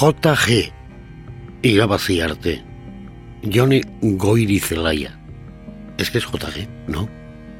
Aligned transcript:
JG. 0.00 0.72
Y 1.60 1.78
vaciarte. 1.78 2.62
Johnny 3.52 3.80
Goiri 4.00 4.60
Zelaya. 4.60 5.18
Es 5.96 6.12
que 6.12 6.18
es 6.18 6.24
JG, 6.24 6.68
¿no? 6.86 7.08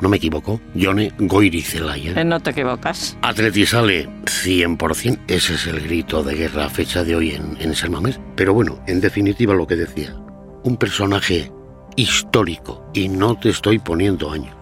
No 0.00 0.08
me 0.08 0.18
equivoco. 0.18 0.60
Johnny 0.80 1.10
Goiri 1.18 1.62
Zelaya. 1.62 2.12
Eh, 2.12 2.24
no 2.24 2.38
te 2.38 2.50
equivocas. 2.50 3.18
Atleti 3.22 3.66
sale 3.66 4.08
100%. 4.26 5.18
Ese 5.26 5.54
es 5.54 5.66
el 5.66 5.80
grito 5.80 6.22
de 6.22 6.36
guerra 6.36 6.66
a 6.66 6.70
fecha 6.70 7.02
de 7.02 7.16
hoy 7.16 7.30
en, 7.32 7.56
en 7.58 7.74
San 7.74 7.90
Mamés. 7.90 8.20
Pero 8.36 8.54
bueno, 8.54 8.78
en 8.86 9.00
definitiva 9.00 9.54
lo 9.54 9.66
que 9.66 9.74
decía. 9.74 10.14
Un 10.62 10.76
personaje 10.76 11.50
histórico. 11.96 12.88
Y 12.94 13.08
no 13.08 13.36
te 13.36 13.48
estoy 13.48 13.80
poniendo 13.80 14.30
año. 14.30 14.57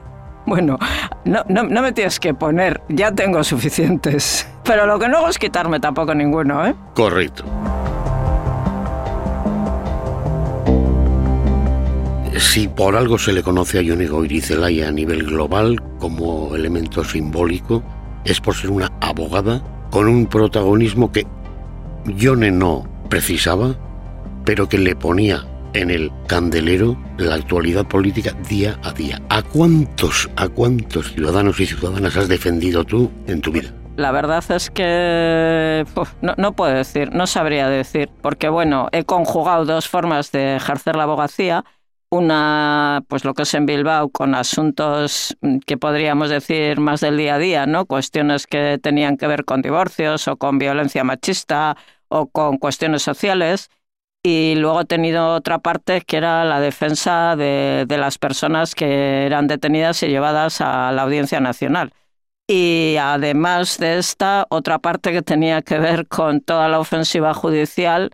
Bueno, 0.56 0.78
no, 1.24 1.42
no, 1.48 1.82
me 1.82 1.92
tienes 1.92 2.20
que 2.20 2.32
poner, 2.32 2.80
ya 2.88 3.10
tengo 3.10 3.42
suficientes. 3.42 4.48
Pero 4.62 4.86
lo 4.86 4.98
que 4.98 5.08
no 5.08 5.18
hago 5.18 5.28
es 5.28 5.38
quitarme 5.38 5.80
tampoco 5.80 6.14
ninguno, 6.14 6.64
¿eh? 6.64 6.74
Correcto. 6.94 7.44
Si 12.38 12.68
por 12.68 12.94
algo 12.94 13.18
se 13.18 13.32
le 13.32 13.42
conoce 13.42 13.78
a 13.78 13.82
Yonigo 13.82 14.24
Irizelaya 14.24 14.88
a 14.88 14.92
nivel 14.92 15.24
global 15.24 15.82
como 15.98 16.54
elemento 16.54 17.02
simbólico, 17.02 17.82
es 18.24 18.40
por 18.40 18.54
ser 18.54 18.70
una 18.70 18.92
abogada 19.00 19.62
con 19.90 20.06
un 20.06 20.26
protagonismo 20.26 21.10
que 21.10 21.26
Yone 22.04 22.50
no 22.50 22.86
precisaba, 23.08 23.74
pero 24.44 24.68
que 24.68 24.78
le 24.78 24.94
ponía 24.94 25.44
en 25.80 25.90
el 25.90 26.10
candelero 26.26 26.96
la 27.18 27.34
actualidad 27.34 27.86
política 27.86 28.32
día 28.48 28.78
a 28.82 28.92
día. 28.92 29.20
¿A 29.28 29.42
cuántos, 29.42 30.28
a 30.36 30.48
cuántos 30.48 31.12
ciudadanos 31.12 31.60
y 31.60 31.66
ciudadanas 31.66 32.16
has 32.16 32.28
defendido 32.28 32.84
tú 32.84 33.10
en 33.26 33.40
tu 33.40 33.52
vida? 33.52 33.72
La 33.96 34.12
verdad 34.12 34.44
es 34.50 34.70
que 34.70 35.84
no, 36.20 36.34
no, 36.36 36.52
puedo 36.52 36.74
decir, 36.74 37.14
no 37.14 37.26
sabría 37.26 37.68
decir, 37.68 38.10
porque 38.20 38.48
bueno, 38.50 38.88
he 38.92 39.04
conjugado 39.04 39.64
dos 39.64 39.88
formas 39.88 40.32
de 40.32 40.56
ejercer 40.56 40.96
la 40.96 41.04
abogacía. 41.04 41.64
Una, 42.08 43.02
pues 43.08 43.24
lo 43.24 43.34
que 43.34 43.42
es 43.42 43.54
en 43.54 43.66
Bilbao, 43.66 44.10
con 44.10 44.34
asuntos 44.34 45.36
que 45.66 45.76
podríamos 45.76 46.30
decir 46.30 46.78
más 46.78 47.00
del 47.00 47.16
día 47.16 47.34
a 47.34 47.38
día, 47.38 47.66
¿no? 47.66 47.86
Cuestiones 47.86 48.46
que 48.46 48.78
tenían 48.80 49.16
que 49.16 49.26
ver 49.26 49.44
con 49.44 49.60
divorcios 49.60 50.28
o 50.28 50.36
con 50.36 50.58
violencia 50.58 51.02
machista 51.02 51.76
o 52.08 52.28
con 52.28 52.58
cuestiones 52.58 53.02
sociales 53.02 53.70
y 54.26 54.56
luego 54.56 54.80
he 54.80 54.84
tenido 54.86 55.34
otra 55.34 55.60
parte 55.60 56.00
que 56.00 56.16
era 56.16 56.44
la 56.44 56.58
defensa 56.58 57.36
de, 57.36 57.86
las 57.88 58.18
personas 58.18 58.74
que 58.74 59.24
eran 59.24 59.46
detenidas 59.46 60.02
y 60.02 60.08
llevadas 60.08 60.60
a 60.60 60.90
la 60.90 61.02
Audiencia 61.02 61.38
Nacional. 61.38 61.92
Y 62.48 62.96
además 63.00 63.78
de 63.78 63.98
esta, 63.98 64.48
otra 64.50 64.80
parte 64.80 65.12
que 65.12 65.22
tenía 65.22 65.62
que 65.62 65.78
ver 65.78 66.08
con 66.08 66.40
toda 66.40 66.68
la 66.68 66.80
ofensiva 66.80 67.34
judicial, 67.34 68.10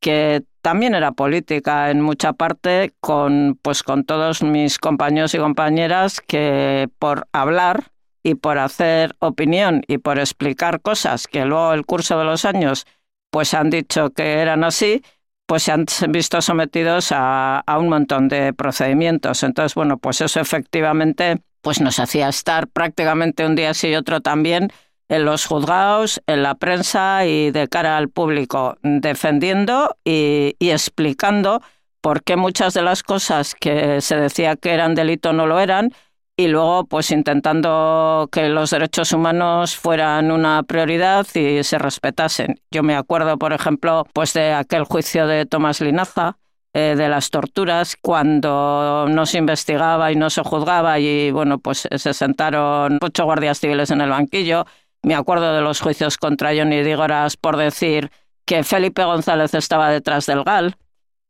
que 0.00 0.44
también 0.60 0.94
era 0.94 1.12
política 1.12 1.90
en 1.90 2.02
mucha 2.02 2.34
parte, 2.34 2.92
con, 3.00 3.58
pues, 3.62 3.82
con 3.82 4.04
todos 4.04 4.42
mis 4.42 4.78
compañeros 4.78 5.34
y 5.34 5.38
compañeras 5.38 6.20
que 6.20 6.90
por 6.98 7.26
hablar 7.32 7.84
y 8.22 8.34
por 8.34 8.58
hacer 8.58 9.16
opinión 9.18 9.82
y 9.88 9.96
por 9.96 10.18
explicar 10.18 10.82
cosas 10.82 11.26
que 11.26 11.46
luego 11.46 11.72
el 11.72 11.86
curso 11.86 12.18
de 12.18 12.24
los 12.24 12.44
años 12.44 12.86
pues 13.34 13.52
han 13.52 13.68
dicho 13.68 14.10
que 14.10 14.34
eran 14.34 14.62
así, 14.62 15.02
pues 15.46 15.64
se 15.64 15.72
han 15.72 15.86
visto 16.08 16.40
sometidos 16.40 17.08
a, 17.10 17.62
un 17.78 17.88
montón 17.88 18.28
de 18.28 18.52
procedimientos. 18.52 19.42
Entonces, 19.42 19.74
bueno, 19.74 19.98
pues 19.98 20.20
eso 20.20 20.40
efectivamente 20.40 21.42
pues 21.60 21.80
nos 21.80 21.98
hacía 21.98 22.28
estar 22.28 22.68
prácticamente 22.68 23.46
un 23.46 23.54
día 23.54 23.72
sí 23.74 23.88
y 23.88 23.94
otro 23.94 24.20
también 24.20 24.70
en 25.08 25.24
los 25.24 25.46
juzgados, 25.46 26.22
en 26.26 26.42
la 26.42 26.54
prensa 26.54 27.26
y 27.26 27.50
de 27.50 27.68
cara 27.68 27.96
al 27.96 28.08
público, 28.08 28.76
defendiendo 28.82 29.96
y 30.04 30.56
explicando 30.60 31.62
por 32.00 32.22
qué 32.22 32.36
muchas 32.36 32.74
de 32.74 32.82
las 32.82 33.02
cosas 33.02 33.54
que 33.54 34.00
se 34.02 34.16
decía 34.16 34.56
que 34.56 34.72
eran 34.72 34.94
delito 34.94 35.32
no 35.32 35.46
lo 35.46 35.58
eran 35.58 35.92
y 36.36 36.48
luego 36.48 36.86
pues 36.86 37.10
intentando 37.10 38.28
que 38.32 38.48
los 38.48 38.70
derechos 38.70 39.12
humanos 39.12 39.76
fueran 39.76 40.30
una 40.30 40.62
prioridad 40.64 41.26
y 41.34 41.62
se 41.62 41.78
respetasen. 41.78 42.60
Yo 42.70 42.82
me 42.82 42.96
acuerdo, 42.96 43.38
por 43.38 43.52
ejemplo, 43.52 44.06
pues 44.12 44.32
de 44.32 44.52
aquel 44.52 44.84
juicio 44.84 45.26
de 45.26 45.46
Tomás 45.46 45.80
Linaza, 45.80 46.38
eh, 46.72 46.94
de 46.96 47.08
las 47.08 47.30
torturas, 47.30 47.96
cuando 48.00 49.06
no 49.08 49.26
se 49.26 49.38
investigaba 49.38 50.10
y 50.10 50.16
no 50.16 50.28
se 50.28 50.42
juzgaba 50.42 50.98
y 50.98 51.30
bueno, 51.30 51.58
pues 51.58 51.88
se 51.96 52.14
sentaron 52.14 52.98
ocho 53.00 53.24
guardias 53.24 53.60
civiles 53.60 53.90
en 53.92 54.00
el 54.00 54.10
banquillo. 54.10 54.66
Me 55.02 55.14
acuerdo 55.14 55.54
de 55.54 55.60
los 55.60 55.80
juicios 55.80 56.16
contra 56.16 56.50
Johnny 56.56 56.82
Dígoras 56.82 57.36
por 57.36 57.56
decir 57.56 58.10
que 58.44 58.64
Felipe 58.64 59.04
González 59.04 59.54
estaba 59.54 59.88
detrás 59.90 60.26
del 60.26 60.42
GAL, 60.42 60.76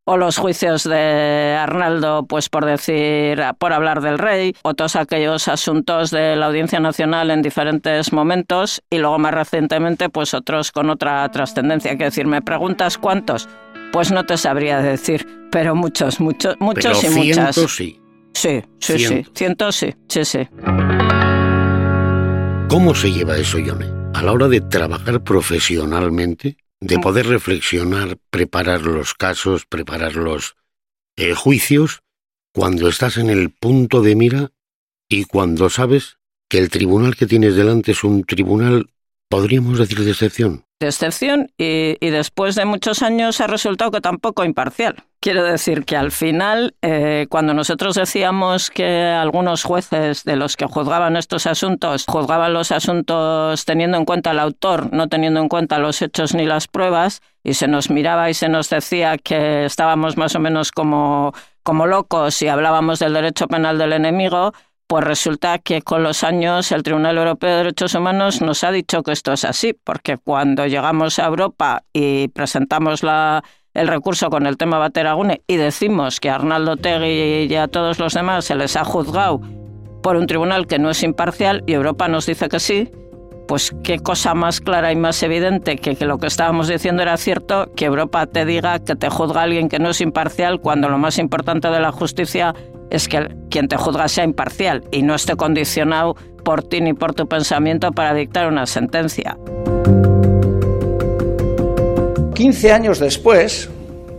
o 0.07 0.17
los 0.17 0.37
juicios 0.37 0.85
de 0.85 1.57
Arnaldo, 1.59 2.27
pues 2.27 2.49
por 2.49 2.67
decir, 2.67 3.43
por 3.59 3.73
hablar 3.73 4.01
del 4.01 4.19
rey, 4.19 4.55
o 4.63 4.75
todos 4.75 4.97
aquellos 4.97 5.49
asuntos 5.49 6.11
de 6.11 6.37
la 6.37 6.47
Audiencia 6.47 6.81
Nacional 6.81 7.31
en 7.31 7.43
diferentes 7.43 8.13
momentos, 8.13 8.83
y 8.91 8.99
luego 8.99 9.19
más 9.19 9.35
recientemente, 9.35 10.09
pues 10.11 10.35
otros 10.35 10.73
con 10.73 10.91
otra 10.91 11.29
trascendencia. 11.31 11.97
Que 11.97 12.05
decir, 12.05 12.27
¿me 12.27 12.43
preguntas 12.43 12.99
cuántos? 12.99 13.49
Pues 13.93 14.11
no 14.11 14.25
te 14.25 14.37
sabría 14.37 14.81
decir, 14.81 15.27
pero 15.51 15.75
muchos, 15.75 16.21
muchos, 16.21 16.57
muchos 16.61 17.01
pero 17.01 17.13
y 17.13 17.29
muchas. 17.29 17.57
sí. 17.57 18.01
Sí, 18.37 18.63
sí, 18.81 18.99
Cientos. 18.99 19.27
sí. 19.27 19.33
Cientos 19.35 19.77
sí, 19.77 19.95
sí, 20.09 20.25
sí. 20.25 20.49
¿Cómo 22.69 22.93
se 22.95 23.13
lleva 23.13 23.37
eso, 23.37 23.59
Yone? 23.61 23.87
A 24.13 24.23
la 24.23 24.33
hora 24.33 24.49
de 24.49 24.61
trabajar 24.61 25.23
profesionalmente, 25.23 26.57
de 26.81 26.99
poder 26.99 27.27
reflexionar, 27.27 28.19
preparar 28.31 28.83
los 28.83 29.15
casos, 29.15 29.67
preparar 29.67 30.17
los 30.17 30.57
eh, 31.17 31.35
juicios, 31.35 32.03
cuando 32.53 32.89
estás 32.89 33.17
en 33.17 33.31
el 33.31 33.51
punto 33.51 34.03
de 34.03 34.15
mira 34.15 34.53
y 35.09 35.25
cuando 35.25 35.71
sabes 35.71 36.19
que 36.49 36.59
el 36.59 36.71
tribunal 36.71 37.17
que 37.17 37.27
tienes 37.27 37.57
delante 37.57 37.93
es 37.93 38.05
un 38.05 38.25
tribunal, 38.25 38.91
podríamos 39.35 39.79
decir, 39.79 39.99
de 39.99 40.13
excepción. 40.13 40.65
De 40.79 40.87
excepción 40.87 41.51
y, 41.59 41.97
y 41.99 42.11
después 42.11 42.55
de 42.55 42.65
muchos 42.67 43.03
años 43.03 43.41
ha 43.41 43.49
resultado 43.49 43.91
que 43.91 44.01
tampoco 44.01 44.45
imparcial. 44.45 45.03
Quiero 45.19 45.43
decir 45.43 45.85
que 45.85 45.97
al 45.97 46.13
final, 46.13 46.77
eh, 46.83 47.27
cuando 47.31 47.53
nosotros 47.53 47.97
decíamos 47.97 48.71
que 48.71 49.03
algunos 49.03 49.65
jueces 49.65 50.23
de 50.23 50.37
los 50.37 50.57
que 50.57 50.67
juzgaban 50.67 51.17
estos 51.17 51.47
asuntos 51.47 52.05
juzgaban 52.07 52.53
los 52.53 52.71
asuntos 52.71 53.65
teniendo 53.65 53.99
en 53.99 54.05
cuenta 54.05 54.31
al 54.31 54.39
autor, 54.39 54.93
no 54.93 55.09
teniendo 55.09 55.41
en 55.41 55.49
cuenta 55.49 55.79
los 55.79 56.01
hechos 56.01 56.33
ni 56.35 56.45
las 56.47 56.69
pruebas, 56.69 57.21
y 57.43 57.55
se 57.55 57.67
nos 57.67 57.91
miraba 57.91 58.31
y 58.31 58.35
se 58.35 58.49
nos 58.49 58.71
decía 58.71 59.19
que 59.19 59.65
estábamos 59.65 60.17
más 60.17 60.37
o 60.37 60.41
menos 60.41 60.71
como, 60.71 61.33
como 61.65 61.87
locos 61.87 62.41
y 62.43 62.47
hablábamos 62.47 63.01
del 63.01 63.15
derecho 63.15 63.49
penal 63.49 63.79
del 63.79 63.95
enemigo, 63.95 64.53
pues 64.87 65.05
resulta 65.05 65.59
que 65.59 65.83
con 65.83 66.03
los 66.03 66.25
años 66.25 66.71
el 66.73 66.83
Tribunal 66.83 67.19
Europeo 67.19 67.51
de 67.51 67.57
Derechos 67.57 67.95
Humanos 67.95 68.43
nos 68.43 68.65
ha 68.65 68.71
dicho 68.71 69.03
que 69.03 69.13
esto 69.13 69.33
es 69.33 69.45
así, 69.45 69.73
porque 69.73 70.19
cuando 70.19 70.67
llegamos 70.67 71.19
a 71.19 71.27
Europa 71.27 71.85
y 71.93 72.29
presentamos 72.29 73.03
la 73.03 73.43
el 73.75 73.89
recurso 73.89 74.31
con 74.31 74.47
el 74.47 74.57
tema 74.57 74.79
Bateragune 74.79 75.43
y 75.49 75.57
decimos 75.57 76.21
que 76.21 76.31
a 76.31 76.37
Arnaldo 76.37 76.77
Tegui 76.77 77.53
y 77.53 77.55
a 77.57 77.67
todos 77.67 77.99
los 77.99 78.15
demás 78.15 78.45
se 78.45 78.55
les 78.55 78.77
ha 78.77 78.85
juzgado 78.85 79.41
por 80.03 80.17
un 80.17 80.27
tribunal 80.27 80.67
que 80.67 80.79
no 80.79 80.91
es 80.91 81.03
imparcial 81.03 81.65
y 81.67 81.73
Europa 81.73 82.07
nos 82.07 82.27
dice 82.27 82.49
que 82.49 82.61
sí, 82.61 82.91
pues 83.49 83.75
qué 83.83 83.99
cosa 83.99 84.35
más 84.35 84.61
clara 84.61 84.93
y 84.93 84.97
más 84.97 85.23
evidente 85.23 85.77
que, 85.77 85.97
que 85.97 86.05
lo 86.05 86.19
que 86.19 86.29
estábamos 86.29 86.69
diciendo 86.69 87.03
era 87.03 87.17
cierto, 87.17 87.73
que 87.75 87.87
Europa 87.87 88.27
te 88.27 88.45
diga 88.45 88.79
que 88.79 88.95
te 88.95 89.09
juzga 89.11 89.43
alguien 89.43 89.69
que 89.69 89.79
no 89.79 89.91
es 89.91 90.01
imparcial 90.01 90.61
cuando 90.61 90.89
lo 90.89 90.99
más 90.99 91.19
importante 91.19 91.69
de 91.69 91.81
la 91.81 91.91
justicia 91.91 92.55
es 92.95 93.09
que 93.09 93.19
quien 93.51 93.67
te 93.67 93.77
juzga 93.77 94.07
sea 94.07 94.25
imparcial 94.25 94.85
y 94.93 95.03
no 95.03 95.15
esté 95.15 95.35
condicionado 95.35 96.15
por 96.45 96.63
ti 96.63 96.81
ni 96.81 96.93
por 96.93 97.13
tu 97.13 97.27
pensamiento 97.27 97.91
para 97.91 98.15
dictar 98.15 98.47
una 98.47 98.67
sentencia. 98.67 99.37
15 102.35 102.73
años 102.73 103.01
después, 103.01 103.69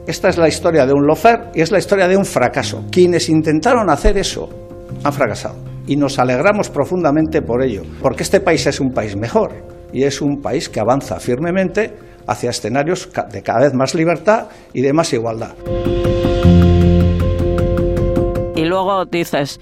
esta 0.08 0.30
es 0.30 0.38
la 0.38 0.48
historia 0.48 0.86
de 0.86 0.94
un 0.94 1.08
lofer 1.08 1.52
y 1.54 1.62
es 1.62 1.72
la 1.72 1.78
historia 1.78 2.08
de 2.08 2.18
un 2.18 2.26
fracaso. 2.26 2.84
Quienes 2.92 3.30
intentaron 3.30 3.90
hacer 3.90 4.18
eso 4.18 4.50
han 5.04 5.14
fracasado. 5.14 5.56
Y 5.88 5.96
nos 5.96 6.20
alegramos 6.20 6.70
profundamente 6.70 7.42
por 7.42 7.64
ello, 7.64 7.84
porque 8.02 8.24
este 8.24 8.42
país 8.42 8.66
es 8.68 8.80
un 8.80 8.92
país 8.92 9.16
mejor 9.16 9.54
y 9.94 10.04
es 10.04 10.20
un 10.20 10.42
país 10.42 10.68
que 10.68 10.80
avanza 10.80 11.20
firmemente 11.20 11.94
hacia 12.28 12.50
escenarios 12.50 13.10
de 13.32 13.42
cada 13.42 13.66
vez 13.66 13.74
más 13.74 13.94
libertad 13.96 14.48
y 14.74 14.82
de 14.82 14.92
más 14.92 15.14
igualdad. 15.14 15.54
Y 18.66 18.68
luego 18.68 19.06
dices, 19.06 19.60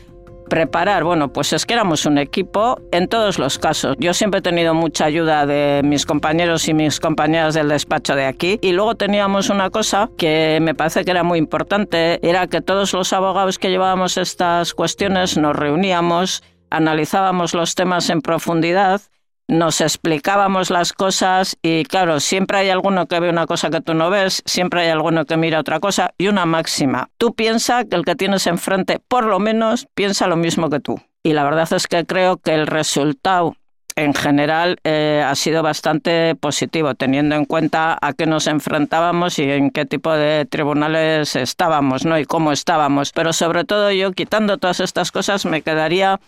preparar, 0.50 1.04
bueno, 1.04 1.34
pues 1.34 1.52
es 1.52 1.66
que 1.66 1.74
éramos 1.74 2.06
un 2.06 2.18
equipo 2.18 2.80
en 2.94 3.10
todos 3.10 3.38
los 3.38 3.60
casos. 3.60 3.98
Yo 4.00 4.14
siempre 4.14 4.40
he 4.40 4.42
tenido 4.42 4.74
mucha 4.74 5.04
ayuda 5.04 5.46
de 5.46 5.82
mis 5.84 6.06
compañeros 6.06 6.70
y 6.70 6.74
mis 6.74 7.02
compañeras 7.02 7.54
del 7.54 7.68
despacho 7.68 8.16
de 8.16 8.24
aquí 8.24 8.60
y 8.62 8.72
luego 8.72 8.96
teníamos 8.96 9.50
una 9.50 9.70
cosa 9.72 10.10
que 10.18 10.60
me 10.62 10.74
parece 10.74 11.04
que 11.04 11.12
era 11.12 11.24
muy 11.24 11.38
importante, 11.38 12.26
era 12.26 12.48
que 12.48 12.62
todos 12.62 12.94
los 12.94 13.12
abogados 13.12 13.60
que 13.60 13.70
llevábamos 13.70 14.16
estas 14.16 14.74
cuestiones 14.74 15.38
nos 15.38 15.54
reuníamos, 15.54 16.42
analizábamos 16.70 17.54
los 17.54 17.76
temas 17.76 18.10
en 18.10 18.22
profundidad 18.22 19.02
nos 19.48 19.82
explicábamos 19.82 20.70
las 20.70 20.94
cosas 20.94 21.58
y 21.62 21.84
claro, 21.84 22.20
siempre 22.20 22.60
hay 22.60 22.70
alguno 22.70 23.08
que 23.08 23.20
ve 23.20 23.30
una 23.30 23.46
cosa 23.46 23.70
que 23.70 23.82
tú 23.82 23.94
no 23.94 24.10
ves, 24.10 24.42
siempre 24.46 24.82
hay 24.82 24.90
alguno 24.90 25.26
que 25.26 25.38
mira 25.38 25.60
otra 25.60 25.80
cosa 25.80 26.14
y 26.18 26.28
una 26.28 26.46
máxima. 26.46 27.10
Tú 27.18 27.34
piensa 27.34 27.86
que 27.86 27.96
el 27.96 28.06
que 28.06 28.16
tienes 28.16 28.48
enfrente 28.48 29.00
por 29.08 29.26
lo 29.26 29.40
menos 29.40 29.88
piensa 29.94 30.28
lo 30.28 30.36
mismo 30.36 30.70
que 30.70 30.80
tú. 30.80 31.02
Y 31.24 31.34
la 31.34 31.44
verdad 31.44 31.72
es 31.72 31.88
que 31.88 32.06
creo 32.06 32.38
que 32.38 32.54
el 32.54 32.68
resultado 32.68 33.56
en 33.96 34.14
general 34.14 34.78
eh, 34.84 35.24
ha 35.26 35.36
sido 35.36 35.62
bastante 35.64 36.36
positivo, 36.36 36.96
teniendo 36.96 37.36
en 37.36 37.46
cuenta 37.46 37.98
a 38.02 38.14
qué 38.14 38.26
nos 38.26 38.48
enfrentábamos 38.48 39.38
y 39.40 39.44
en 39.44 39.70
qué 39.70 39.86
tipo 39.86 40.12
de 40.12 40.46
tribunales 40.46 41.36
estábamos, 41.36 42.06
¿no? 42.06 42.18
Y 42.18 42.26
cómo 42.26 42.52
estábamos. 42.52 43.12
Pero 43.12 43.34
sobre 43.34 43.66
todo 43.66 43.92
yo, 43.92 44.12
quitando 44.12 44.58
todas 44.58 44.80
estas 44.80 45.12
cosas, 45.12 45.46
me 45.46 45.62
quedaría 45.62 46.20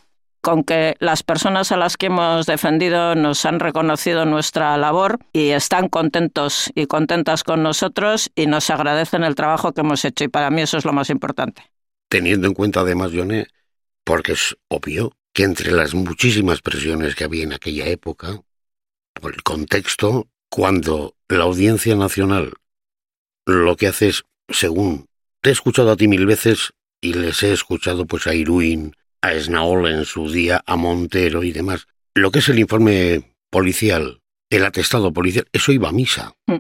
con 0.46 0.64
que 0.64 0.96
las 1.00 1.24
personas 1.24 1.72
a 1.72 1.78
las 1.78 1.98
que 1.98 2.06
hemos 2.06 2.46
defendido 2.46 3.16
nos 3.16 3.44
han 3.46 3.60
reconocido 3.60 4.26
nuestra 4.26 4.78
labor 4.78 5.18
y 5.34 5.50
están 5.50 5.90
contentos 5.90 6.72
y 6.76 6.86
contentas 6.86 7.44
con 7.44 7.64
nosotros 7.64 8.30
y 8.36 8.46
nos 8.46 8.70
agradecen 8.70 9.24
el 9.24 9.34
trabajo 9.34 9.74
que 9.74 9.82
hemos 9.82 10.06
hecho 10.06 10.24
y 10.24 10.28
para 10.28 10.52
mí 10.52 10.62
eso 10.62 10.78
es 10.78 10.86
lo 10.86 10.94
más 10.94 11.10
importante. 11.10 11.64
Teniendo 12.10 12.46
en 12.46 12.54
cuenta 12.54 12.82
además, 12.82 13.12
Yone, 13.12 13.48
porque 14.04 14.34
es 14.34 14.56
obvio 14.68 15.14
que 15.34 15.46
entre 15.46 15.72
las 15.72 15.96
muchísimas 15.96 16.62
presiones 16.62 17.16
que 17.16 17.24
había 17.24 17.44
en 17.44 17.54
aquella 17.54 17.88
época, 17.88 18.40
por 19.20 19.34
el 19.34 19.42
contexto, 19.42 20.28
cuando 20.52 21.16
la 21.28 21.46
Audiencia 21.46 21.96
Nacional 21.96 22.54
lo 23.48 23.76
que 23.78 23.88
hace 23.88 24.10
es, 24.10 24.26
según 24.50 25.08
te 25.42 25.50
he 25.50 25.54
escuchado 25.54 25.90
a 25.90 25.98
ti 25.98 26.08
mil 26.08 26.28
veces 26.28 26.74
y 27.02 27.14
les 27.14 27.42
he 27.42 27.52
escuchado 27.52 28.06
pues 28.06 28.28
a 28.28 28.36
Iruin, 28.36 28.96
a 29.26 29.34
Esnaola 29.34 29.90
en 29.90 30.06
su 30.06 30.32
día, 30.32 30.64
a 30.66 30.76
Montero 30.76 31.44
y 31.44 31.52
demás. 31.52 31.88
Lo 32.14 32.30
que 32.32 32.40
es 32.40 32.50
el 32.50 32.60
informe 32.60 33.36
policial, 33.50 34.22
el 34.52 34.66
atestado 34.66 35.12
policial, 35.14 35.48
eso 35.52 35.72
iba 35.72 35.90
a 35.90 35.94
misa. 35.94 36.36
Mm. 36.46 36.58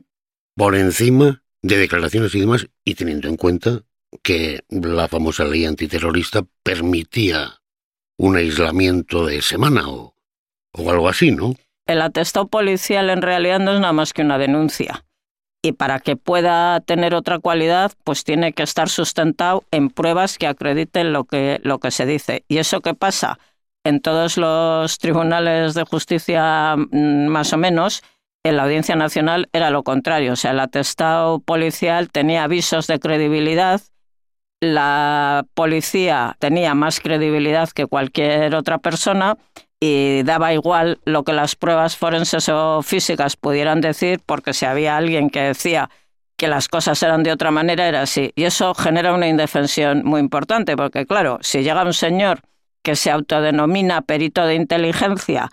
Por 0.55 0.75
encima 0.75 1.43
de 1.61 1.77
declaraciones 1.77 2.33
y 2.33 2.39
demás, 2.39 2.67
y 2.83 2.95
teniendo 2.95 3.27
en 3.27 3.37
cuenta 3.37 3.83
que 4.23 4.63
la 4.69 5.07
famosa 5.07 5.45
ley 5.45 5.65
antiterrorista 5.65 6.43
permitía 6.63 7.61
un 8.17 8.35
aislamiento 8.35 9.25
de 9.25 9.41
semana 9.41 9.87
o, 9.87 10.15
o 10.71 10.91
algo 10.91 11.07
así, 11.07 11.31
¿no? 11.31 11.55
El 11.85 12.01
atestado 12.01 12.47
policial 12.47 13.11
en 13.11 13.21
realidad 13.21 13.59
no 13.59 13.73
es 13.73 13.79
nada 13.79 13.93
más 13.93 14.13
que 14.13 14.23
una 14.23 14.39
denuncia 14.39 15.04
y 15.65 15.71
para 15.71 15.99
que 15.99 16.15
pueda 16.15 16.79
tener 16.81 17.15
otra 17.15 17.39
cualidad, 17.39 17.91
pues 18.03 18.23
tiene 18.23 18.53
que 18.53 18.61
estar 18.61 18.87
sustentado 18.87 19.63
en 19.71 19.89
pruebas 19.89 20.37
que 20.37 20.45
acrediten 20.45 21.11
lo 21.11 21.23
que, 21.23 21.59
lo 21.63 21.79
que 21.79 21.89
se 21.89 22.05
dice. 22.05 22.43
¿Y 22.47 22.59
eso 22.59 22.81
qué 22.81 22.93
pasa? 22.93 23.39
En 23.83 23.99
todos 23.99 24.37
los 24.37 24.99
tribunales 24.99 25.73
de 25.73 25.83
justicia, 25.83 26.75
mm, 26.77 27.25
más 27.25 27.51
o 27.51 27.57
menos, 27.57 28.03
en 28.43 28.57
la 28.57 28.63
Audiencia 28.65 28.95
Nacional 28.95 29.49
era 29.53 29.71
lo 29.71 29.81
contrario. 29.81 30.33
O 30.33 30.35
sea, 30.35 30.51
el 30.51 30.59
atestado 30.59 31.39
policial 31.39 32.11
tenía 32.11 32.43
avisos 32.43 32.85
de 32.85 32.99
credibilidad, 32.99 33.81
la 34.61 35.45
policía 35.55 36.37
tenía 36.37 36.75
más 36.75 36.99
credibilidad 36.99 37.69
que 37.69 37.87
cualquier 37.87 38.53
otra 38.53 38.77
persona 38.77 39.35
y 39.87 40.23
daba 40.23 40.51
igual 40.51 40.99
lo 41.05 41.23
que 41.23 41.31
las 41.31 41.55
pruebas 41.55 41.95
forenses 41.95 42.49
o 42.49 42.81
físicas 42.81 43.35
pudieran 43.35 43.81
decir, 43.81 44.19
porque 44.25 44.51
si 44.53 44.65
había 44.65 44.97
alguien 44.97 45.29
que 45.29 45.41
decía 45.41 45.91
que 46.37 46.47
las 46.47 46.67
cosas 46.67 47.01
eran 47.03 47.21
de 47.21 47.31
otra 47.31 47.51
manera, 47.51 47.87
era 47.87 48.01
así. 48.01 48.31
Y 48.35 48.45
eso 48.45 48.73
genera 48.73 49.13
una 49.13 49.27
indefensión 49.27 50.01
muy 50.03 50.21
importante, 50.21 50.75
porque 50.75 51.05
claro, 51.05 51.37
si 51.41 51.61
llega 51.61 51.83
un 51.83 51.93
señor 51.93 52.41
que 52.81 52.95
se 52.95 53.11
autodenomina 53.11 54.01
perito 54.01 54.43
de 54.47 54.55
inteligencia 54.55 55.51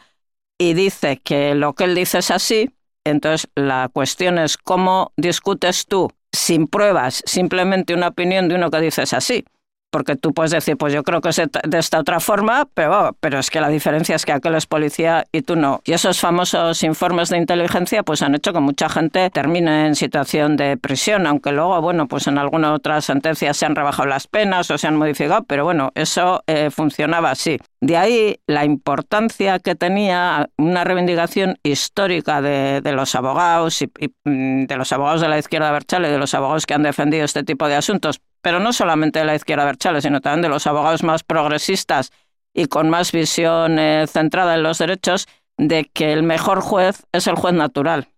y 0.57 0.73
dice 0.73 1.19
que 1.19 1.55
lo 1.55 1.75
que 1.75 1.85
él 1.85 1.95
dice 1.95 2.21
es 2.21 2.31
así, 2.31 2.71
entonces 3.05 3.51
la 3.55 3.91
cuestión 3.93 4.39
es 4.39 4.57
cómo 4.57 5.13
discutes 5.19 5.85
tú 5.85 6.11
sin 6.33 6.69
pruebas, 6.69 7.23
simplemente 7.27 7.93
una 7.93 8.09
opinión 8.09 8.49
de 8.49 8.55
uno 8.55 8.71
que 8.71 8.81
dices 8.81 9.13
así 9.13 9.45
porque 9.93 10.17
tú 10.17 10.33
puedes 10.33 10.51
decir, 10.51 10.77
pues 10.79 10.93
yo 10.95 11.03
creo 11.03 11.21
que 11.21 11.29
es 11.29 11.37
de 11.37 11.79
esta 11.79 12.01
otra 12.01 12.19
forma, 12.19 12.67
pero, 12.75 13.15
pero 13.21 13.39
es 13.39 13.51
que 13.51 13.61
la 13.61 13.69
diferencia 13.69 14.17
es 14.17 14.25
que 14.25 14.33
aquel 14.33 14.55
es 14.55 14.67
policía 14.67 15.27
y 15.33 15.43
tú 15.43 15.55
no. 15.55 15.83
Y 15.85 15.93
esos 15.93 16.19
famosos 16.19 16.83
informes 16.83 17.29
de 17.29 17.37
inteligencia 17.37 18.03
pues 18.03 18.23
han 18.23 18.35
hecho 18.35 18.55
que 18.55 18.61
mucha 18.61 18.89
gente 18.89 19.29
termine 19.29 19.87
en 19.87 19.95
situación 19.95 20.57
de 20.57 20.79
prisión, 20.79 21.27
aunque 21.27 21.53
luego, 21.53 21.81
bueno, 21.83 22.09
pues 22.09 22.27
en 22.27 22.39
alguna 22.39 22.73
otra 22.73 23.03
sentencia 23.03 23.53
se 23.53 23.67
han 23.67 23.77
rebajado 23.77 24.09
las 24.09 24.27
penas 24.27 24.71
o 24.71 24.79
se 24.79 24.89
han 24.89 24.97
modificado, 24.97 25.45
pero 25.45 25.65
bueno, 25.65 25.93
eso 25.95 26.43
eh, 26.47 26.71
funcionaba 26.71 27.31
así. 27.31 27.59
De 27.83 27.97
ahí 27.97 28.37
la 28.47 28.65
importancia 28.65 29.59
que 29.59 29.75
tenía 29.75 30.49
una 30.57 30.85
reivindicación 30.85 31.59
histórica 31.63 32.41
de, 32.41 32.81
los 32.93 33.15
abogados 33.15 33.83
y, 33.83 33.91
mm, 34.25 34.65
de 34.65 34.77
los 34.77 34.93
abogados 34.93 35.21
de 35.21 35.29
la 35.29 35.39
izquierda 35.39 35.71
Berchale, 35.71 36.09
de 36.09 36.19
los 36.19 36.33
abogados 36.33 36.65
que 36.65 36.75
han 36.75 36.83
defendido 36.83 37.25
este 37.25 37.43
tipo 37.43 37.69
de 37.69 37.75
asuntos, 37.75 38.21
pero 38.43 38.61
no 38.61 38.73
solamente 38.73 39.21
de 39.21 39.25
la 39.25 39.35
izquierda 39.35 39.65
Berchale, 39.65 40.03
sino 40.03 40.21
también 40.21 40.43
de 40.43 40.49
los 40.49 40.67
abogados 40.67 41.03
más 41.03 41.23
progresistas 41.23 42.13
y 42.53 42.67
con 42.67 42.91
más 42.91 43.13
visión 43.13 43.79
eh, 43.79 44.07
centrada 44.07 44.55
en 44.55 44.63
los 44.63 44.79
derechos, 44.79 45.27
de 45.57 45.85
que 45.85 46.13
el 46.13 46.23
mejor 46.23 46.61
juez 46.61 47.05
es 47.13 47.27
el 47.27 47.37
juez 47.37 47.55
natural, 47.55 48.09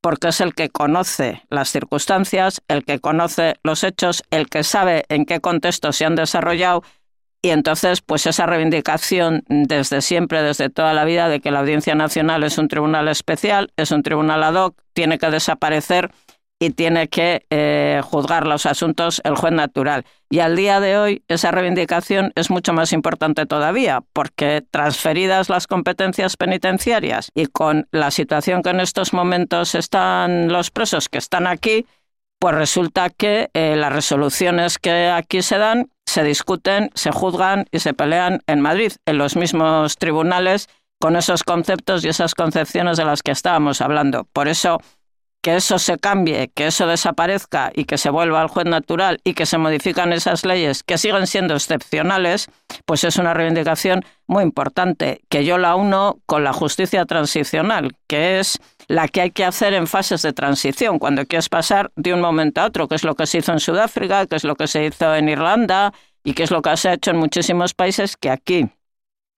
porque 0.00 0.28
es 0.28 0.40
el 0.40 0.54
que 0.54 0.70
conoce 0.70 1.42
las 1.50 1.68
circunstancias, 1.70 2.62
el 2.68 2.84
que 2.84 2.98
conoce 2.98 3.56
los 3.62 3.84
hechos, 3.84 4.24
el 4.30 4.48
que 4.48 4.64
sabe 4.64 5.04
en 5.08 5.24
qué 5.24 5.40
contexto 5.40 5.92
se 5.92 6.04
han 6.04 6.16
desarrollado 6.16 6.82
y 7.46 7.50
entonces, 7.50 8.00
pues 8.00 8.26
esa 8.26 8.44
reivindicación 8.46 9.44
desde 9.48 10.02
siempre, 10.02 10.42
desde 10.42 10.68
toda 10.68 10.92
la 10.94 11.04
vida, 11.04 11.28
de 11.28 11.38
que 11.38 11.52
la 11.52 11.60
Audiencia 11.60 11.94
Nacional 11.94 12.42
es 12.42 12.58
un 12.58 12.66
tribunal 12.66 13.06
especial, 13.06 13.70
es 13.76 13.92
un 13.92 14.02
tribunal 14.02 14.42
ad 14.42 14.54
hoc, 14.54 14.76
tiene 14.94 15.16
que 15.18 15.30
desaparecer 15.30 16.10
y 16.58 16.70
tiene 16.70 17.08
que 17.08 17.44
eh, 17.50 18.00
juzgar 18.02 18.46
los 18.46 18.66
asuntos 18.66 19.20
el 19.24 19.36
juez 19.36 19.52
natural. 19.52 20.04
Y 20.30 20.40
al 20.40 20.56
día 20.56 20.80
de 20.80 20.96
hoy 20.98 21.22
esa 21.28 21.50
reivindicación 21.50 22.32
es 22.34 22.50
mucho 22.50 22.72
más 22.72 22.92
importante 22.92 23.46
todavía, 23.46 24.02
porque 24.12 24.64
transferidas 24.70 25.48
las 25.48 25.66
competencias 25.66 26.36
penitenciarias 26.36 27.30
y 27.34 27.46
con 27.46 27.88
la 27.90 28.10
situación 28.10 28.62
que 28.62 28.70
en 28.70 28.80
estos 28.80 29.12
momentos 29.12 29.74
están 29.74 30.48
los 30.48 30.70
presos 30.70 31.08
que 31.08 31.18
están 31.18 31.46
aquí, 31.46 31.86
pues 32.38 32.54
resulta 32.54 33.10
que 33.10 33.50
eh, 33.54 33.76
las 33.76 33.92
resoluciones 33.92 34.78
que 34.78 35.08
aquí 35.08 35.42
se 35.42 35.58
dan 35.58 35.90
se 36.06 36.22
discuten, 36.22 36.90
se 36.94 37.10
juzgan 37.10 37.66
y 37.72 37.80
se 37.80 37.92
pelean 37.92 38.40
en 38.46 38.60
Madrid, 38.60 38.92
en 39.06 39.18
los 39.18 39.36
mismos 39.36 39.96
tribunales, 39.96 40.68
con 41.00 41.16
esos 41.16 41.42
conceptos 41.44 42.04
y 42.04 42.08
esas 42.08 42.34
concepciones 42.34 42.96
de 42.96 43.04
las 43.04 43.22
que 43.22 43.32
estábamos 43.32 43.80
hablando. 43.80 44.24
Por 44.32 44.48
eso 44.48 44.78
que 45.46 45.54
eso 45.54 45.78
se 45.78 45.96
cambie, 45.96 46.48
que 46.48 46.66
eso 46.66 46.88
desaparezca 46.88 47.70
y 47.72 47.84
que 47.84 47.98
se 47.98 48.10
vuelva 48.10 48.40
al 48.40 48.48
juez 48.48 48.66
natural 48.66 49.20
y 49.22 49.34
que 49.34 49.46
se 49.46 49.58
modifican 49.58 50.12
esas 50.12 50.44
leyes 50.44 50.82
que 50.82 50.98
siguen 50.98 51.28
siendo 51.28 51.54
excepcionales, 51.54 52.48
pues 52.84 53.04
es 53.04 53.16
una 53.16 53.32
reivindicación 53.32 54.04
muy 54.26 54.42
importante, 54.42 55.20
que 55.28 55.44
yo 55.44 55.56
la 55.56 55.76
uno 55.76 56.18
con 56.26 56.42
la 56.42 56.52
justicia 56.52 57.04
transicional, 57.04 57.96
que 58.08 58.40
es 58.40 58.58
la 58.88 59.06
que 59.06 59.20
hay 59.20 59.30
que 59.30 59.44
hacer 59.44 59.72
en 59.74 59.86
fases 59.86 60.22
de 60.22 60.32
transición, 60.32 60.98
cuando 60.98 61.24
quieres 61.26 61.48
pasar 61.48 61.92
de 61.94 62.12
un 62.12 62.20
momento 62.20 62.62
a 62.62 62.66
otro, 62.66 62.88
que 62.88 62.96
es 62.96 63.04
lo 63.04 63.14
que 63.14 63.28
se 63.28 63.38
hizo 63.38 63.52
en 63.52 63.60
Sudáfrica, 63.60 64.26
que 64.26 64.34
es 64.34 64.42
lo 64.42 64.56
que 64.56 64.66
se 64.66 64.84
hizo 64.84 65.14
en 65.14 65.28
Irlanda 65.28 65.92
y 66.24 66.34
que 66.34 66.42
es 66.42 66.50
lo 66.50 66.60
que 66.60 66.76
se 66.76 66.88
ha 66.88 66.94
hecho 66.94 67.12
en 67.12 67.18
muchísimos 67.18 67.72
países 67.72 68.16
que 68.16 68.30
aquí 68.30 68.68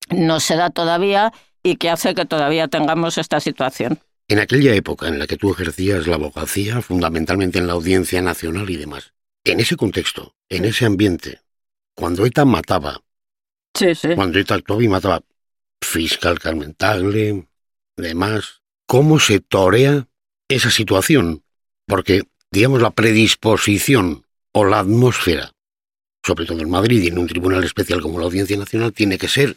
no 0.09 0.41
se 0.41 0.57
da 0.57 0.71
todavía 0.71 1.35
y 1.62 1.77
que 1.77 1.91
hace 1.91 2.15
que 2.15 2.25
todavía 2.25 2.67
tengamos 2.67 3.19
esta 3.19 3.41
situación. 3.41 4.00
En 4.28 4.38
aquella 4.38 4.75
época 4.75 5.08
en 5.08 5.18
la 5.18 5.26
que 5.26 5.38
tú 5.38 5.52
ejercías 5.52 6.06
la 6.06 6.16
abogacía, 6.16 6.82
fundamentalmente 6.82 7.58
en 7.58 7.66
la 7.66 7.73
Audiencia 7.73 8.20
Nacional 8.20 8.68
y 8.68 8.76
demás, 8.76 9.14
en 9.44 9.61
ese 9.61 9.76
contexto, 9.76 10.37
en 10.50 10.66
ese 10.66 10.85
ambiente, 10.85 11.40
cuando 11.94 12.26
ETA 12.26 12.44
mataba, 12.44 13.02
cuando 14.14 14.38
ETA 14.38 14.56
actuaba 14.56 14.85
y 14.85 14.88
mataba 14.88 15.25
fiscal 15.82 16.38
Carmen 16.38 16.75
Tagle, 16.75 17.49
demás, 17.97 18.61
¿cómo 18.87 19.18
se 19.18 19.40
torea 19.40 20.06
esa 20.49 20.70
situación? 20.70 21.42
Porque, 21.87 22.25
digamos, 22.50 22.82
la 22.82 22.90
predisposición 22.90 24.26
o 24.52 24.66
la 24.66 24.80
atmósfera, 24.80 25.52
sobre 26.23 26.44
todo 26.44 26.61
en 26.61 26.70
Madrid 26.70 27.02
y 27.02 27.08
en 27.08 27.18
un 27.18 27.28
tribunal 27.28 27.64
especial 27.64 28.02
como 28.02 28.18
la 28.18 28.26
Audiencia 28.26 28.58
Nacional, 28.58 28.92
tiene 28.92 29.16
que 29.16 29.28
ser 29.28 29.56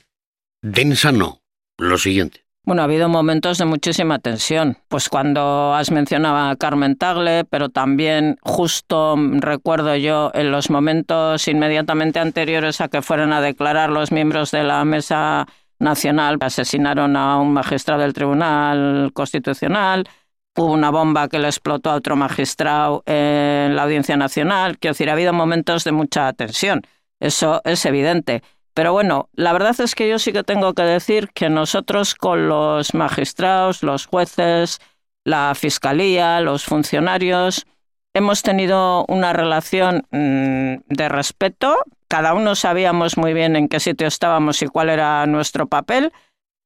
densa, 0.62 1.12
no. 1.12 1.42
Lo 1.78 1.98
siguiente. 1.98 2.41
Bueno, 2.64 2.84
ha 2.84 2.86
habido 2.86 3.10
momentos 3.10 3.58
de 3.58 3.66
muchísima 3.66 4.20
tensión. 4.20 4.78
Pues 4.88 5.10
cuando 5.10 5.74
has 5.74 5.90
mencionado 5.90 6.38
a 6.38 6.56
Carmen 6.56 6.96
Tagle, 6.96 7.44
pero 7.46 7.70
también 7.70 8.38
justo 8.42 9.16
recuerdo 9.18 9.96
yo 9.96 10.32
en 10.36 10.52
los 10.52 10.70
momentos 10.70 11.48
inmediatamente 11.48 12.20
anteriores 12.20 12.80
a 12.80 12.88
que 12.88 13.02
fueran 13.02 13.34
a 13.34 13.42
declarar 13.42 13.90
los 13.90 14.12
miembros 14.12 14.52
de 14.52 14.64
la 14.64 14.86
Mesa 14.86 15.48
Nacional, 15.80 16.38
asesinaron 16.40 17.16
a 17.16 17.38
un 17.40 17.52
magistrado 17.52 18.02
del 18.02 18.14
Tribunal 18.14 19.10
Constitucional, 19.14 20.08
hubo 20.56 20.72
una 20.72 20.92
bomba 20.92 21.28
que 21.30 21.40
le 21.40 21.48
explotó 21.48 21.90
a 21.90 21.96
otro 21.96 22.16
magistrado 22.16 23.02
en 23.08 23.76
la 23.76 23.84
Audiencia 23.84 24.18
Nacional. 24.18 24.78
Quiero 24.78 24.94
decir, 24.94 25.10
ha 25.10 25.14
habido 25.14 25.34
momentos 25.34 25.84
de 25.84 25.94
mucha 25.94 26.32
tensión. 26.34 26.82
Eso 27.20 27.62
es 27.64 27.84
evidente. 27.88 28.44
Pero 28.74 28.94
bueno, 28.94 29.30
la 29.34 29.54
verdad 29.54 29.80
es 29.80 29.96
que 29.96 30.08
yo 30.08 30.18
sí 30.18 30.32
que 30.32 30.44
tengo 30.44 30.74
que 30.74 30.84
decir 30.84 31.30
que 31.34 31.50
nosotros 31.50 32.16
con 32.16 32.48
los 32.48 32.94
magistrados, 32.94 33.84
los 33.84 34.06
jueces, 34.06 34.80
la 35.24 35.54
fiscalía, 35.56 36.40
los 36.40 36.64
funcionarios, 36.64 37.68
hemos 38.14 38.42
tenido 38.44 39.06
una 39.08 39.34
relación 39.34 40.04
mm, 40.12 40.84
de 40.88 41.10
respeto. 41.10 41.78
Cada 42.08 42.34
uno 42.34 42.56
sabíamos 42.56 43.18
muy 43.18 43.34
bien 43.34 43.56
en 43.56 43.68
qué 43.68 43.80
sitio 43.80 44.08
estábamos 44.08 44.62
y 44.62 44.68
cuál 44.68 44.90
era 44.90 45.26
nuestro 45.26 45.68
papel. 45.68 46.12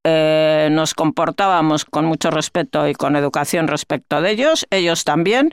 Eh, 0.03 0.69
nos 0.71 0.93
comportábamos 0.93 1.85
con 1.85 2.05
mucho 2.05 2.29
respeto 2.29 2.87
y 2.87 2.93
con 2.93 3.15
educación 3.15 3.67
respecto 3.67 4.21
de 4.21 4.31
ellos, 4.31 4.67
ellos 4.69 5.03
también. 5.03 5.51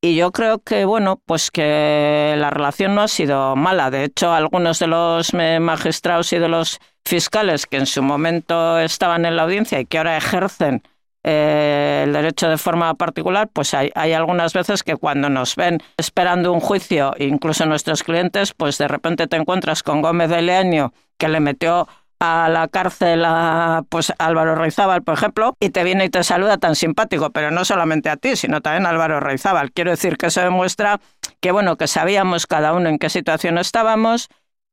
Y 0.00 0.14
yo 0.14 0.30
creo 0.30 0.60
que, 0.60 0.84
bueno, 0.84 1.20
pues 1.26 1.50
que 1.50 2.34
la 2.38 2.50
relación 2.50 2.94
no 2.94 3.02
ha 3.02 3.08
sido 3.08 3.56
mala. 3.56 3.90
De 3.90 4.04
hecho, 4.04 4.32
algunos 4.32 4.78
de 4.78 4.86
los 4.86 5.34
magistrados 5.34 6.32
y 6.32 6.38
de 6.38 6.48
los 6.48 6.78
fiscales 7.04 7.66
que 7.66 7.78
en 7.78 7.86
su 7.86 8.02
momento 8.02 8.78
estaban 8.78 9.24
en 9.24 9.34
la 9.34 9.42
audiencia 9.42 9.80
y 9.80 9.86
que 9.86 9.98
ahora 9.98 10.16
ejercen 10.16 10.82
eh, 11.24 12.04
el 12.06 12.12
derecho 12.12 12.48
de 12.48 12.58
forma 12.58 12.94
particular, 12.94 13.48
pues 13.52 13.74
hay, 13.74 13.90
hay, 13.96 14.12
algunas 14.12 14.52
veces 14.52 14.84
que 14.84 14.96
cuando 14.96 15.28
nos 15.28 15.56
ven 15.56 15.80
esperando 15.96 16.52
un 16.52 16.60
juicio, 16.60 17.14
incluso 17.18 17.66
nuestros 17.66 18.04
clientes, 18.04 18.54
pues 18.54 18.78
de 18.78 18.86
repente 18.86 19.26
te 19.26 19.36
encuentras 19.36 19.82
con 19.82 20.00
Gómez 20.00 20.30
de 20.30 20.42
Leaño, 20.42 20.92
que 21.16 21.28
le 21.28 21.40
metió 21.40 21.88
a 22.20 22.48
la 22.48 22.68
cárcel 22.68 23.24
a 23.24 23.84
pues 23.88 24.12
Álvaro 24.18 24.54
Reizábal, 24.54 25.02
por 25.02 25.14
ejemplo, 25.14 25.56
y 25.60 25.70
te 25.70 25.84
viene 25.84 26.06
y 26.06 26.10
te 26.10 26.24
saluda 26.24 26.58
tan 26.58 26.74
simpático, 26.74 27.30
pero 27.30 27.50
no 27.50 27.64
solamente 27.64 28.10
a 28.10 28.16
ti, 28.16 28.36
sino 28.36 28.60
también 28.60 28.86
a 28.86 28.90
Álvaro 28.90 29.20
Reizábal. 29.20 29.72
Quiero 29.72 29.90
decir 29.90 30.16
que 30.16 30.26
eso 30.26 30.40
demuestra 30.40 31.00
que 31.40 31.52
bueno, 31.52 31.76
que 31.76 31.86
sabíamos 31.86 32.46
cada 32.46 32.72
uno 32.72 32.88
en 32.88 32.98
qué 32.98 33.10
situación 33.10 33.58
estábamos 33.58 34.28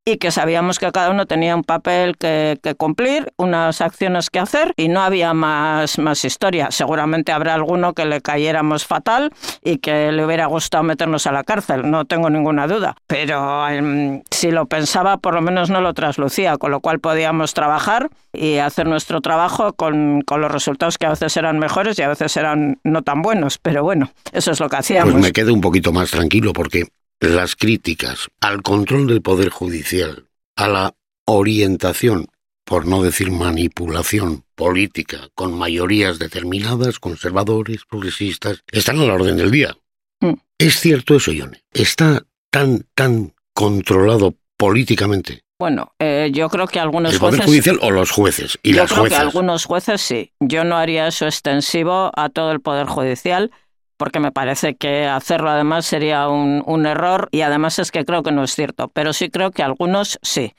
y 0.07 0.17
que 0.17 0.29
sabíamos 0.29 0.77
que 0.77 0.91
cada 0.91 1.09
uno 1.09 1.25
tenía 1.25 1.55
un 1.55 1.63
papel 1.63 2.15
que, 2.17 2.59
cumplir, 2.77 3.33
unas 3.37 3.81
acciones 3.81 4.29
que 4.29 4.37
hacer 4.37 4.73
y 4.77 4.87
no 4.87 5.01
había 5.01 5.33
más, 5.33 5.97
más 5.97 6.23
historia. 6.23 6.67
Seguramente 6.69 7.31
habrá 7.31 7.55
alguno 7.55 7.93
que 7.93 8.05
le 8.05 8.21
cayéramos 8.21 8.85
fatal 8.85 9.31
y 9.63 9.79
que 9.79 10.11
le 10.11 10.23
hubiera 10.23 10.45
gustado 10.45 10.83
meternos 10.83 11.25
a 11.25 11.31
la 11.31 11.43
cárcel, 11.43 11.89
no 11.89 12.05
tengo 12.05 12.29
ninguna 12.29 12.67
duda. 12.67 12.95
Pero 13.07 13.67
em, 13.67 14.21
si 14.29 14.51
lo 14.51 14.67
pensaba, 14.67 15.17
por 15.17 15.33
lo 15.33 15.41
menos 15.41 15.71
no 15.71 15.81
lo 15.81 15.95
traslucía, 15.95 16.57
con 16.57 16.69
lo 16.69 16.81
cual 16.81 16.99
podíamos 16.99 17.55
trabajar 17.55 18.11
y 18.31 18.57
hacer 18.57 18.85
nuestro 18.85 19.21
trabajo 19.21 19.73
con, 19.73 20.21
con 20.21 20.39
los 20.39 20.51
resultados 20.51 20.99
que 20.99 21.07
a 21.07 21.09
veces 21.09 21.35
eran 21.35 21.57
mejores 21.57 21.97
y 21.97 22.03
a 22.03 22.09
veces 22.09 22.37
eran 22.37 22.79
no 22.83 23.01
tan 23.01 23.23
buenos. 23.23 23.57
Pero 23.57 23.83
bueno, 23.83 24.11
eso 24.33 24.51
es 24.51 24.59
lo 24.59 24.69
que 24.69 24.75
hacíamos. 24.75 25.13
Pues 25.13 25.23
me 25.23 25.31
quedo 25.31 25.51
un 25.51 25.61
poquito 25.61 25.91
más 25.91 26.11
tranquilo 26.11 26.53
porque 26.53 26.85
las 27.19 27.55
críticas 27.55 28.29
al 28.41 28.61
control 28.61 29.07
del 29.07 29.21
Poder 29.21 29.49
Judicial, 29.49 30.27
a 30.55 30.67
la 30.67 30.95
orientación, 31.25 32.27
por 32.63 32.85
no 32.85 33.01
decir 33.03 33.31
manipulación 33.31 34.43
política, 34.55 35.29
con 35.35 35.57
mayorías 35.57 36.19
determinadas, 36.19 36.99
conservadores, 36.99 37.85
progresistas, 37.85 38.63
están 38.71 38.99
a 38.99 39.05
la 39.05 39.13
orden 39.13 39.37
del 39.37 39.51
día. 39.51 39.77
Mm. 40.21 40.33
¿Es 40.57 40.79
cierto 40.79 41.15
eso, 41.15 41.31
Ione? 41.31 41.63
¿Está 41.73 42.23
tan, 42.49 42.85
tan 42.95 43.33
controlado 43.53 44.35
políticamente? 44.57 45.43
Bueno, 45.57 45.93
eh, 45.99 46.31
yo 46.33 46.49
creo 46.49 46.67
que 46.67 46.79
algunos 46.79 47.13
¿El 47.13 47.19
Poder 47.19 47.43
Judicial 47.43 47.79
o 47.81 47.89
los 47.89 48.11
jueces? 48.11 48.59
Y 48.61 48.73
yo 48.73 48.85
creo 48.85 49.05
que 49.05 49.15
algunos 49.15 49.63
jueces 49.65 50.01
sí. 50.01 50.33
Yo 50.41 50.65
no 50.65 50.75
haría 50.75 51.07
eso 51.07 51.25
extensivo 51.25 52.11
a 52.15 52.29
todo 52.29 52.51
el 52.51 52.59
Poder 52.59 52.87
Judicial 52.87 53.51
porque 53.97 54.19
me 54.19 54.31
parece 54.31 54.75
que 54.75 55.05
hacerlo 55.05 55.49
además 55.49 55.85
sería 55.85 56.27
un, 56.29 56.63
un, 56.65 56.85
error 56.85 57.29
y 57.31 57.41
además 57.41 57.79
es 57.79 57.91
que 57.91 58.05
creo 58.05 58.23
que 58.23 58.31
no 58.31 58.43
es 58.43 58.55
cierto, 58.55 58.89
pero 58.89 59.13
sí 59.13 59.29
creo 59.29 59.51
que 59.51 59.63
algunos 59.63 60.19
sí. 60.21 60.53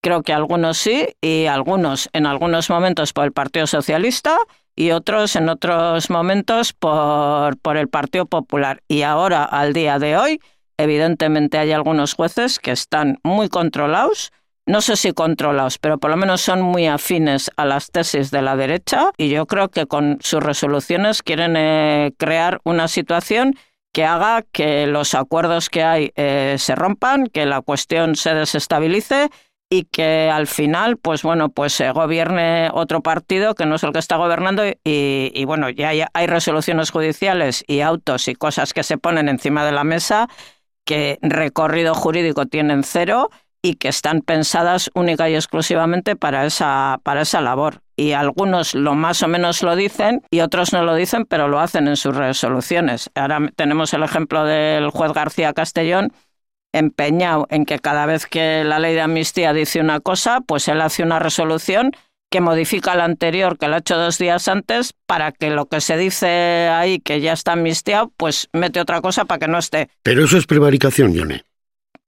Creo 0.00 0.22
que 0.22 0.32
algunos 0.32 0.78
sí 0.78 1.08
y 1.20 1.46
algunos 1.46 2.08
en 2.12 2.26
algunos 2.26 2.70
momentos 2.70 3.12
por 3.12 3.24
el 3.24 3.32
Partido 3.32 3.66
Socialista 3.66 4.38
y 4.76 4.92
otros 4.92 5.34
en 5.34 5.48
otros 5.48 6.08
momentos 6.08 6.72
por, 6.72 7.58
por 7.58 7.76
el 7.76 7.88
Partido 7.88 8.26
Popular. 8.26 8.80
Y 8.86 9.02
ahora, 9.02 9.42
al 9.42 9.72
día 9.72 9.98
de 9.98 10.16
hoy, 10.16 10.40
evidentemente 10.76 11.58
hay 11.58 11.72
algunos 11.72 12.14
jueces 12.14 12.60
que 12.60 12.70
están 12.70 13.18
muy 13.24 13.48
controlados 13.48 14.30
no 14.68 14.82
sé 14.82 14.96
si 14.96 15.12
controlados, 15.12 15.78
pero 15.78 15.98
por 15.98 16.10
lo 16.10 16.16
menos 16.18 16.42
son 16.42 16.60
muy 16.60 16.86
afines 16.86 17.50
a 17.56 17.64
las 17.64 17.90
tesis 17.90 18.30
de 18.30 18.42
la 18.42 18.54
derecha 18.54 19.10
y 19.16 19.30
yo 19.30 19.46
creo 19.46 19.70
que 19.70 19.86
con 19.86 20.18
sus 20.20 20.42
resoluciones 20.42 21.22
quieren 21.22 21.56
eh, 21.56 22.12
crear 22.18 22.60
una 22.64 22.86
situación 22.86 23.56
que 23.94 24.04
haga 24.04 24.42
que 24.52 24.86
los 24.86 25.14
acuerdos 25.14 25.70
que 25.70 25.82
hay 25.82 26.12
eh, 26.16 26.56
se 26.58 26.74
rompan, 26.74 27.28
que 27.28 27.46
la 27.46 27.62
cuestión 27.62 28.14
se 28.14 28.34
desestabilice 28.34 29.30
y 29.70 29.84
que 29.84 30.30
al 30.30 30.46
final, 30.46 30.98
pues 30.98 31.22
bueno, 31.22 31.48
pues 31.48 31.72
se 31.72 31.90
gobierne 31.90 32.68
otro 32.72 33.00
partido 33.00 33.54
que 33.54 33.64
no 33.64 33.76
es 33.76 33.82
el 33.82 33.92
que 33.92 33.98
está 33.98 34.16
gobernando 34.16 34.64
y, 34.84 35.44
bueno, 35.46 35.70
ya 35.70 35.90
hay 36.12 36.26
resoluciones 36.26 36.90
judiciales 36.90 37.64
y 37.66 37.80
autos 37.80 38.28
y 38.28 38.34
cosas 38.34 38.74
que 38.74 38.82
se 38.82 38.98
ponen 38.98 39.30
encima 39.30 39.64
de 39.64 39.72
la 39.72 39.84
mesa 39.84 40.28
que 40.84 41.18
recorrido 41.22 41.94
jurídico 41.94 42.46
tienen 42.46 42.82
cero 42.82 43.30
y 43.62 43.74
que 43.74 43.88
están 43.88 44.20
pensadas 44.22 44.90
única 44.94 45.28
y 45.28 45.34
exclusivamente 45.34 46.16
para 46.16 46.46
esa, 46.46 47.00
para 47.02 47.22
esa 47.22 47.40
labor. 47.40 47.82
Y 47.96 48.12
algunos 48.12 48.74
lo 48.74 48.94
más 48.94 49.22
o 49.22 49.28
menos 49.28 49.62
lo 49.62 49.74
dicen 49.74 50.22
y 50.30 50.40
otros 50.40 50.72
no 50.72 50.84
lo 50.84 50.94
dicen, 50.94 51.24
pero 51.24 51.48
lo 51.48 51.58
hacen 51.58 51.88
en 51.88 51.96
sus 51.96 52.14
resoluciones. 52.14 53.10
Ahora 53.14 53.50
tenemos 53.56 53.92
el 53.92 54.04
ejemplo 54.04 54.44
del 54.44 54.90
juez 54.90 55.12
García 55.12 55.52
Castellón 55.52 56.12
empeñado 56.72 57.46
en 57.50 57.64
que 57.64 57.78
cada 57.78 58.06
vez 58.06 58.26
que 58.26 58.62
la 58.62 58.78
ley 58.78 58.94
de 58.94 59.00
amnistía 59.00 59.52
dice 59.52 59.80
una 59.80 60.00
cosa, 60.00 60.40
pues 60.42 60.68
él 60.68 60.80
hace 60.80 61.02
una 61.02 61.18
resolución 61.18 61.92
que 62.30 62.42
modifica 62.42 62.94
la 62.94 63.04
anterior 63.04 63.56
que 63.58 63.68
la 63.68 63.76
ha 63.76 63.78
hecho 63.78 63.96
dos 63.96 64.18
días 64.18 64.48
antes 64.48 64.92
para 65.06 65.32
que 65.32 65.48
lo 65.48 65.66
que 65.66 65.80
se 65.80 65.96
dice 65.96 66.68
ahí 66.68 67.00
que 67.00 67.20
ya 67.22 67.32
está 67.32 67.52
amnistiado, 67.52 68.12
pues 68.18 68.48
mete 68.52 68.80
otra 68.80 69.00
cosa 69.00 69.24
para 69.24 69.38
que 69.38 69.48
no 69.48 69.58
esté. 69.58 69.88
Pero 70.02 70.24
eso 70.24 70.36
es 70.36 70.46
prevaricación, 70.46 71.14
Yone 71.14 71.47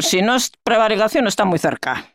si 0.02 0.22
no 0.22 0.34
es 0.34 0.52
prevaricación, 0.62 1.26
está 1.26 1.44
muy 1.44 1.58
cerca. 1.58 2.06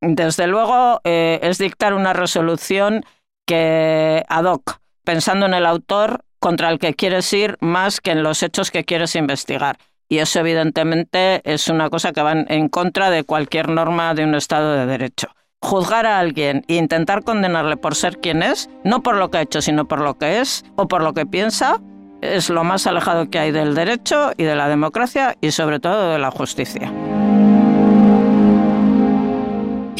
Desde 0.00 0.46
luego, 0.46 1.00
eh, 1.04 1.38
es 1.42 1.58
dictar 1.58 1.94
una 1.94 2.12
resolución 2.12 3.04
que 3.46 4.24
ad 4.28 4.44
hoc, 4.44 4.80
pensando 5.04 5.46
en 5.46 5.54
el 5.54 5.66
autor 5.66 6.24
contra 6.40 6.70
el 6.70 6.78
que 6.78 6.94
quieres 6.94 7.32
ir 7.32 7.56
más 7.60 8.00
que 8.00 8.10
en 8.10 8.22
los 8.24 8.42
hechos 8.42 8.70
que 8.70 8.84
quieres 8.84 9.14
investigar. 9.14 9.78
Y 10.08 10.18
eso, 10.18 10.40
evidentemente, 10.40 11.40
es 11.50 11.68
una 11.68 11.88
cosa 11.88 12.12
que 12.12 12.20
va 12.20 12.32
en 12.32 12.68
contra 12.68 13.10
de 13.10 13.24
cualquier 13.24 13.68
norma 13.68 14.12
de 14.14 14.24
un 14.24 14.34
Estado 14.34 14.74
de 14.74 14.86
Derecho. 14.86 15.28
Juzgar 15.60 16.04
a 16.04 16.18
alguien 16.18 16.64
e 16.66 16.74
intentar 16.74 17.22
condenarle 17.22 17.76
por 17.76 17.94
ser 17.94 18.18
quien 18.18 18.42
es, 18.42 18.68
no 18.82 19.02
por 19.02 19.16
lo 19.16 19.30
que 19.30 19.38
ha 19.38 19.42
hecho, 19.42 19.62
sino 19.62 19.86
por 19.86 20.00
lo 20.00 20.18
que 20.18 20.40
es 20.40 20.64
o 20.74 20.88
por 20.88 21.02
lo 21.02 21.14
que 21.14 21.24
piensa, 21.24 21.80
es 22.20 22.50
lo 22.50 22.64
más 22.64 22.86
alejado 22.88 23.30
que 23.30 23.38
hay 23.38 23.52
del 23.52 23.74
derecho 23.74 24.32
y 24.36 24.42
de 24.42 24.56
la 24.56 24.68
democracia 24.68 25.36
y 25.40 25.52
sobre 25.52 25.78
todo 25.80 26.12
de 26.12 26.18
la 26.18 26.30
justicia 26.30 26.92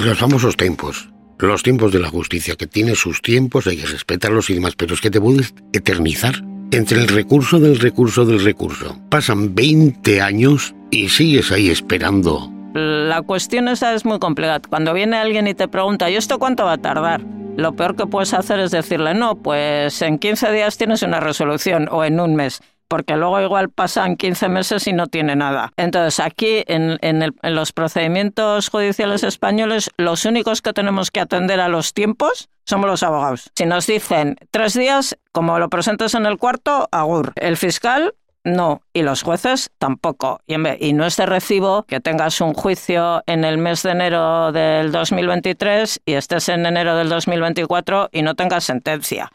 los 0.04 0.18
famosos 0.18 0.56
tiempos. 0.56 1.08
Los 1.38 1.62
tiempos 1.62 1.92
de 1.92 1.98
la 1.98 2.08
justicia, 2.08 2.54
que 2.56 2.66
tiene 2.66 2.94
sus 2.94 3.20
tiempos, 3.20 3.66
hay 3.66 3.76
que 3.76 3.86
respetarlos 3.86 4.48
y 4.50 4.54
demás, 4.54 4.74
pero 4.76 4.94
es 4.94 5.00
que 5.00 5.10
te 5.10 5.20
puedes 5.20 5.54
eternizar 5.72 6.34
entre 6.70 7.00
el 7.00 7.08
recurso 7.08 7.58
del 7.58 7.78
recurso 7.78 8.24
del 8.24 8.42
recurso. 8.42 8.98
Pasan 9.10 9.54
20 9.54 10.20
años 10.20 10.74
y 10.90 11.08
sigues 11.08 11.52
ahí 11.52 11.68
esperando. 11.68 12.50
La 12.74 13.22
cuestión 13.22 13.68
esa 13.68 13.94
es 13.94 14.04
muy 14.04 14.18
complicada. 14.18 14.60
Cuando 14.60 14.94
viene 14.94 15.16
alguien 15.16 15.46
y 15.46 15.54
te 15.54 15.68
pregunta, 15.68 16.10
¿y 16.10 16.16
esto 16.16 16.38
cuánto 16.38 16.64
va 16.64 16.72
a 16.72 16.78
tardar? 16.78 17.20
Lo 17.56 17.76
peor 17.76 17.96
que 17.96 18.06
puedes 18.06 18.32
hacer 18.32 18.60
es 18.60 18.70
decirle, 18.70 19.12
no, 19.12 19.36
pues 19.36 20.00
en 20.00 20.18
15 20.18 20.52
días 20.52 20.78
tienes 20.78 21.02
una 21.02 21.20
resolución 21.20 21.86
o 21.90 22.04
en 22.04 22.18
un 22.18 22.34
mes 22.34 22.62
porque 22.92 23.16
luego 23.16 23.40
igual 23.40 23.70
pasan 23.70 24.18
15 24.18 24.50
meses 24.50 24.86
y 24.86 24.92
no 24.92 25.06
tiene 25.06 25.34
nada. 25.34 25.72
Entonces, 25.78 26.20
aquí 26.20 26.62
en, 26.66 26.98
los 27.42 27.72
procedimientos 27.72 28.68
judiciales 28.68 29.22
españoles, 29.22 29.88
los 29.96 30.26
únicos 30.26 30.60
que 30.60 30.74
tenemos 30.74 31.10
que 31.10 31.20
atender 31.20 31.58
a 31.60 31.68
los 31.68 31.94
tiempos 31.94 32.50
somos 32.66 32.90
los 32.90 33.02
abogados. 33.02 33.50
Si 33.56 33.64
nos 33.64 33.86
dicen 33.86 34.36
tres 34.50 34.74
días, 34.74 35.16
como 35.32 35.58
lo 35.58 35.70
presentes 35.70 36.14
en 36.14 36.26
el 36.26 36.36
cuarto, 36.36 36.90
agur. 36.92 37.32
El 37.36 37.56
fiscal 37.56 38.12
no, 38.44 38.82
y 38.92 39.00
los 39.00 39.22
jueces 39.22 39.70
tampoco. 39.78 40.42
Y, 40.46 40.56
y, 40.86 40.92
no 40.92 41.06
es 41.06 41.16
de 41.16 41.24
recibo 41.24 41.84
que 41.84 42.00
tengas 42.00 42.42
un 42.42 42.52
juicio 42.52 43.22
en 43.24 43.46
el 43.46 43.56
mes 43.56 43.82
de 43.84 43.92
enero 43.92 44.52
del 44.52 44.92
2023 44.92 46.02
y 46.04 46.12
estés 46.12 46.50
en 46.50 46.66
enero 46.66 46.94
del 46.94 47.08
2024 47.08 48.10
y 48.12 48.20
no 48.20 48.34
tengas 48.34 48.64
sentencia 48.64 49.30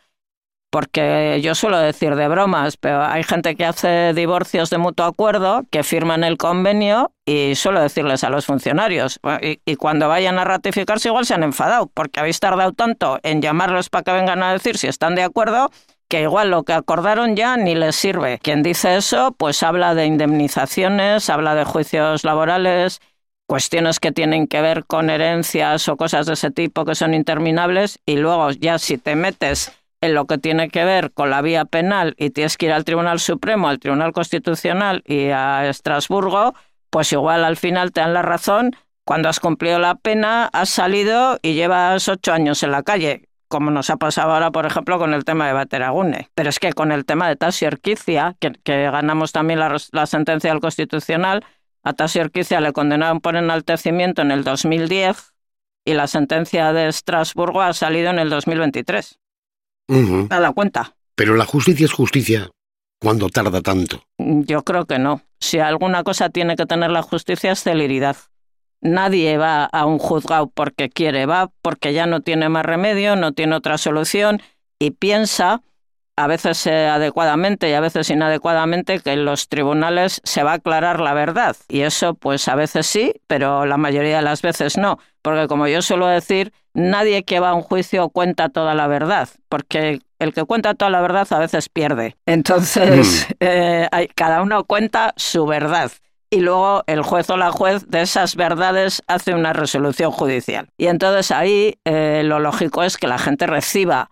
porque 0.77 1.39
yo 1.41 1.55
suelo 1.55 1.79
decir 1.79 2.13
de 2.13 2.27
bromas, 2.27 2.77
pero 2.77 3.03
hay 3.03 3.23
gente 3.23 3.55
que 3.55 3.65
hace 3.65 4.13
divorcios 4.13 4.69
de 4.69 4.77
mutuo 4.77 5.07
acuerdo, 5.07 5.63
que 5.71 5.81
firman 5.81 6.23
el 6.23 6.37
convenio 6.37 7.13
y 7.25 7.55
suelo 7.55 7.81
decirles 7.81 8.23
a 8.23 8.29
los 8.29 8.45
funcionarios, 8.45 9.19
y, 9.41 9.75
cuando 9.77 10.07
vayan 10.07 10.37
a 10.37 10.43
ratificarse 10.43 11.07
igual 11.07 11.25
se 11.25 11.33
han 11.33 11.41
enfadado, 11.41 11.89
porque 11.91 12.19
habéis 12.19 12.39
tardado 12.39 12.73
tanto 12.73 13.17
en 13.23 13.41
llamarlos 13.41 13.89
para 13.89 14.03
que 14.03 14.11
vengan 14.11 14.43
a 14.43 14.53
decir 14.53 14.77
si 14.77 14.85
están 14.85 15.15
de 15.15 15.23
acuerdo, 15.23 15.71
que 16.09 16.21
igual 16.21 16.51
lo 16.51 16.61
que 16.61 16.73
acordaron 16.73 17.35
ya 17.35 17.57
ni 17.57 17.73
les 17.73 17.95
sirve. 17.95 18.37
Quien 18.37 18.61
dice 18.61 18.97
eso, 18.97 19.31
pues 19.35 19.63
habla 19.63 19.95
de 19.95 20.05
indemnizaciones, 20.05 21.27
habla 21.31 21.55
de 21.55 21.65
juicios 21.65 22.23
laborales 22.23 23.01
cuestiones 23.47 23.99
que 23.99 24.11
tienen 24.11 24.45
que 24.45 24.61
ver 24.61 24.85
con 24.85 25.09
herencias 25.09 25.87
o 25.87 25.97
cosas 25.97 26.27
de 26.27 26.33
ese 26.33 26.51
tipo 26.51 26.85
que 26.85 26.95
son 26.95 27.13
interminables 27.13 27.97
y 28.05 28.17
luego 28.17 28.51
ya 28.51 28.77
si 28.77 28.97
te 28.97 29.15
metes 29.15 29.71
en 30.01 30.13
lo 30.13 30.25
que 30.25 30.37
tiene 30.37 30.69
que 30.69 30.83
ver 30.85 31.11
con 31.11 31.29
la 31.29 31.41
vía 31.41 31.65
penal 31.65 32.15
y 32.17 32.29
tienes 32.29 32.57
que 32.57 32.67
ir 32.67 32.71
al 32.71 32.85
Tribunal 32.85 33.19
Supremo, 33.19 33.67
al 33.67 33.79
Tribunal 33.79 34.13
Constitucional 34.13 35.03
y 35.05 35.29
a 35.29 35.67
Estrasburgo, 35.67 36.53
pues 36.89 37.11
igual 37.11 37.43
al 37.43 37.57
final 37.57 37.91
te 37.91 38.01
dan 38.01 38.13
la 38.13 38.21
razón. 38.21 38.75
Cuando 39.03 39.29
has 39.29 39.39
cumplido 39.39 39.79
la 39.79 39.95
pena, 39.95 40.49
has 40.51 40.69
salido 40.69 41.39
y 41.41 41.53
llevas 41.53 42.07
ocho 42.09 42.33
años 42.33 42.61
en 42.63 42.71
la 42.71 42.83
calle, 42.83 43.29
como 43.47 43.71
nos 43.71 43.89
ha 43.89 43.97
pasado 43.97 44.33
ahora, 44.33 44.51
por 44.51 44.65
ejemplo, 44.65 44.99
con 44.99 45.13
el 45.13 45.23
tema 45.23 45.47
de 45.47 45.53
Bateragune. 45.53 46.29
Pero 46.35 46.49
es 46.49 46.59
que 46.59 46.73
con 46.73 46.91
el 46.91 47.05
tema 47.05 47.29
de 47.29 47.37
Tassi 47.37 47.65
Orquicia, 47.65 48.35
que, 48.39 48.51
ganamos 48.65 49.31
también 49.31 49.59
la, 49.59 49.75
la 49.91 50.05
sentencia 50.05 50.51
del 50.51 50.59
Constitucional, 50.59 51.45
a 51.83 51.93
Tassi 51.93 52.19
Orquicia 52.19 52.59
le 52.59 52.73
condenaron 52.73 53.21
por 53.21 53.37
enaltecimiento 53.37 54.21
en 54.21 54.31
el 54.31 54.43
2010 54.43 55.33
y 55.85 55.93
la 55.93 56.07
sentencia 56.07 56.73
de 56.73 56.89
Estrasburgo 56.89 57.61
ha 57.61 57.71
salido 57.71 58.09
en 58.09 58.19
el 58.19 58.29
2023. 58.29 59.19
Uh 59.87 60.27
la 60.29 60.51
cuenta. 60.51 60.95
Pero 61.15 61.35
la 61.35 61.45
justicia 61.45 61.85
es 61.85 61.91
justicia 61.91 62.49
cuando 62.99 63.29
tarda 63.29 63.61
tanto. 63.61 64.03
Yo 64.17 64.63
creo 64.63 64.85
que 64.85 64.99
no. 64.99 65.21
Si 65.39 65.59
alguna 65.59 66.03
cosa 66.03 66.29
tiene 66.29 66.55
que 66.55 66.65
tener 66.65 66.91
la 66.91 67.01
justicia 67.01 67.51
es 67.51 67.63
celeridad. 67.63 68.17
Nadie 68.81 69.37
va 69.37 69.65
a 69.65 69.85
un 69.85 69.97
juzgado 69.97 70.51
porque 70.53 70.89
quiere, 70.89 71.25
va 71.25 71.51
porque 71.61 71.93
ya 71.93 72.05
no 72.05 72.21
tiene 72.21 72.49
más 72.49 72.65
remedio, 72.65 73.15
no 73.15 73.31
tiene 73.31 73.55
otra 73.55 73.77
solución 73.77 74.41
y 74.79 74.91
piensa, 74.91 75.63
a 76.17 76.27
veces 76.27 76.65
eh, 76.65 76.87
adecuadamente 76.87 77.69
y 77.69 77.73
a 77.73 77.79
veces 77.79 78.09
inadecuadamente, 78.09 78.99
que 78.99 79.13
en 79.13 79.23
los 79.23 79.49
tribunales 79.49 80.19
se 80.23 80.43
va 80.43 80.51
a 80.51 80.55
aclarar 80.55 80.99
la 80.99 81.13
verdad. 81.13 81.55
Y 81.69 81.81
eso, 81.81 82.15
pues 82.15 82.47
a 82.47 82.55
veces 82.55 82.87
sí, 82.87 83.13
pero 83.27 83.65
la 83.65 83.77
mayoría 83.77 84.17
de 84.17 84.23
las 84.23 84.41
veces 84.41 84.77
no. 84.77 84.97
Porque 85.21 85.47
como 85.47 85.67
yo 85.67 85.81
suelo 85.83 86.07
decir, 86.07 86.53
nadie 86.73 87.23
que 87.23 87.39
va 87.39 87.51
a 87.51 87.53
un 87.53 87.61
juicio 87.61 88.09
cuenta 88.09 88.49
toda 88.49 88.73
la 88.73 88.87
verdad, 88.87 89.29
porque 89.47 90.01
el 90.17 90.33
que 90.33 90.43
cuenta 90.43 90.73
toda 90.73 90.89
la 90.89 91.01
verdad 91.01 91.27
a 91.29 91.39
veces 91.39 91.69
pierde. 91.69 92.17
Entonces, 92.25 93.27
mm. 93.29 93.33
eh, 93.39 93.89
cada 94.15 94.41
uno 94.41 94.63
cuenta 94.63 95.13
su 95.17 95.45
verdad. 95.45 95.91
Y 96.29 96.41
luego 96.41 96.83
el 96.87 97.03
juez 97.03 97.29
o 97.29 97.37
la 97.37 97.51
juez 97.51 97.87
de 97.87 98.01
esas 98.01 98.35
verdades 98.35 99.03
hace 99.07 99.33
una 99.33 99.53
resolución 99.53 100.11
judicial. 100.11 100.69
Y 100.77 100.87
entonces 100.87 101.31
ahí 101.31 101.79
eh, 101.85 102.23
lo 102.25 102.39
lógico 102.39 102.83
es 102.83 102.97
que 102.97 103.07
la 103.07 103.17
gente 103.19 103.47
reciba 103.47 104.09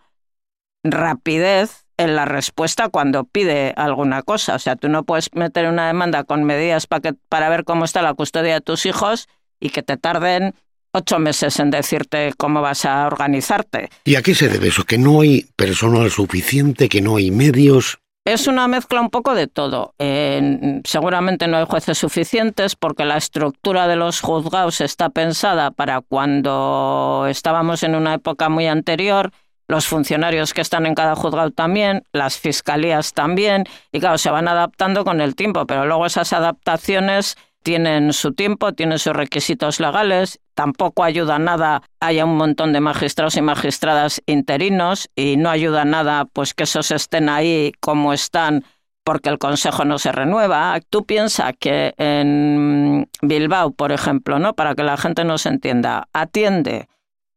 rapidez 0.84 1.85
en 1.98 2.16
la 2.16 2.26
respuesta 2.26 2.90
cuando 2.90 3.24
pide 3.24 3.74
alguna 3.78 4.22
cosa. 4.22 4.56
O 4.56 4.60
sea, 4.60 4.76
tú 4.76 4.90
no 4.90 5.04
puedes 5.04 5.30
meter 5.34 5.68
una 5.68 5.88
demanda 5.88 6.24
con 6.24 6.44
medidas 6.44 6.88
para, 6.88 7.02
que, 7.02 7.14
para 7.30 7.50
ver 7.50 7.64
cómo 7.64 7.86
está 7.86 8.02
la 8.02 8.14
custodia 8.14 8.56
de 8.56 8.62
tus 8.62 8.86
hijos 8.86 9.28
y 9.60 9.70
que 9.70 9.84
te 9.84 9.98
tarden 9.98 10.54
ocho 10.92 11.20
meses 11.20 11.60
en 11.60 11.72
decirte 11.72 12.34
cómo 12.38 12.62
vas 12.62 12.86
a 12.86 13.06
organizarte. 13.08 13.90
¿Y 14.06 14.16
a 14.16 14.22
qué 14.22 14.34
se 14.34 14.48
debe 14.48 14.70
eso? 14.70 14.84
¿Que 14.86 14.98
no 14.98 15.22
hay 15.22 15.46
personal 15.56 16.10
suficiente, 16.10 16.90
que 16.90 17.02
no 17.02 17.18
hay 17.18 17.32
medios? 17.32 18.00
Es 18.26 18.48
una 18.48 18.68
mezcla 18.68 19.02
un 19.02 19.12
poco 19.12 19.36
de 19.36 19.46
todo. 19.46 19.94
seguramente 20.84 21.48
no 21.48 21.58
hay 21.58 21.66
jueces 21.66 22.00
suficientes 22.00 22.76
porque 22.76 23.06
la 23.06 23.18
estructura 23.18 23.88
de 23.88 23.98
los 23.98 24.22
juzgados 24.22 24.82
está 24.82 25.10
pensada 25.10 25.70
para 25.70 26.02
cuando 26.02 27.28
estábamos 27.30 27.84
en 27.84 27.94
una 27.94 28.16
época 28.16 28.50
muy 28.50 28.66
anterior, 28.66 29.32
los 29.68 29.88
funcionarios 29.88 30.54
que 30.54 30.62
están 30.62 30.86
en 30.86 30.96
cada 30.96 31.16
juzgado 31.16 31.52
también, 31.52 32.04
las 32.12 32.38
fiscalías 32.38 33.14
también, 33.14 33.66
y 33.92 34.00
claro, 34.00 34.18
se 34.18 34.30
van 34.30 34.48
adaptando 34.48 35.04
con 35.04 35.22
el 35.22 35.36
tiempo, 35.36 35.66
pero 35.66 35.86
luego 35.86 36.06
esas 36.06 36.34
adaptaciones 36.34 37.38
tienen 37.64 38.14
su 38.14 38.34
tiempo, 38.34 38.74
tienen 38.74 39.00
sus 39.00 39.14
requisitos 39.14 39.80
legales, 39.80 40.40
tampoco 40.54 41.04
ayuda 41.04 41.40
nada 41.40 41.82
haya 42.00 42.24
un 42.24 42.38
montón 42.38 42.74
de 42.74 42.80
magistrados 42.80 43.38
y 43.38 43.42
magistradas 43.42 44.22
interinos 44.28 45.10
y 45.16 45.38
no 45.38 45.50
ayuda 45.50 45.84
nada 45.84 46.26
pues 46.26 46.54
que 46.54 46.66
esos 46.66 46.92
estén 46.92 47.28
ahí 47.28 47.72
como 47.80 48.14
están 48.14 48.64
porque 49.04 49.30
el 49.30 49.40
consejo 49.40 49.84
no 49.84 49.98
se 49.98 50.12
renueva. 50.12 50.80
Tú 50.90 51.06
piensas 51.06 51.54
que 51.60 51.96
en 51.98 53.08
Bilbao, 53.22 53.72
por 53.72 53.92
ejemplo, 53.92 54.38
¿no? 54.38 54.54
Para 54.54 54.76
que 54.76 54.84
la 54.84 54.98
gente 54.98 55.24
nos 55.24 55.48
entienda, 55.48 56.08
atiende 56.14 56.88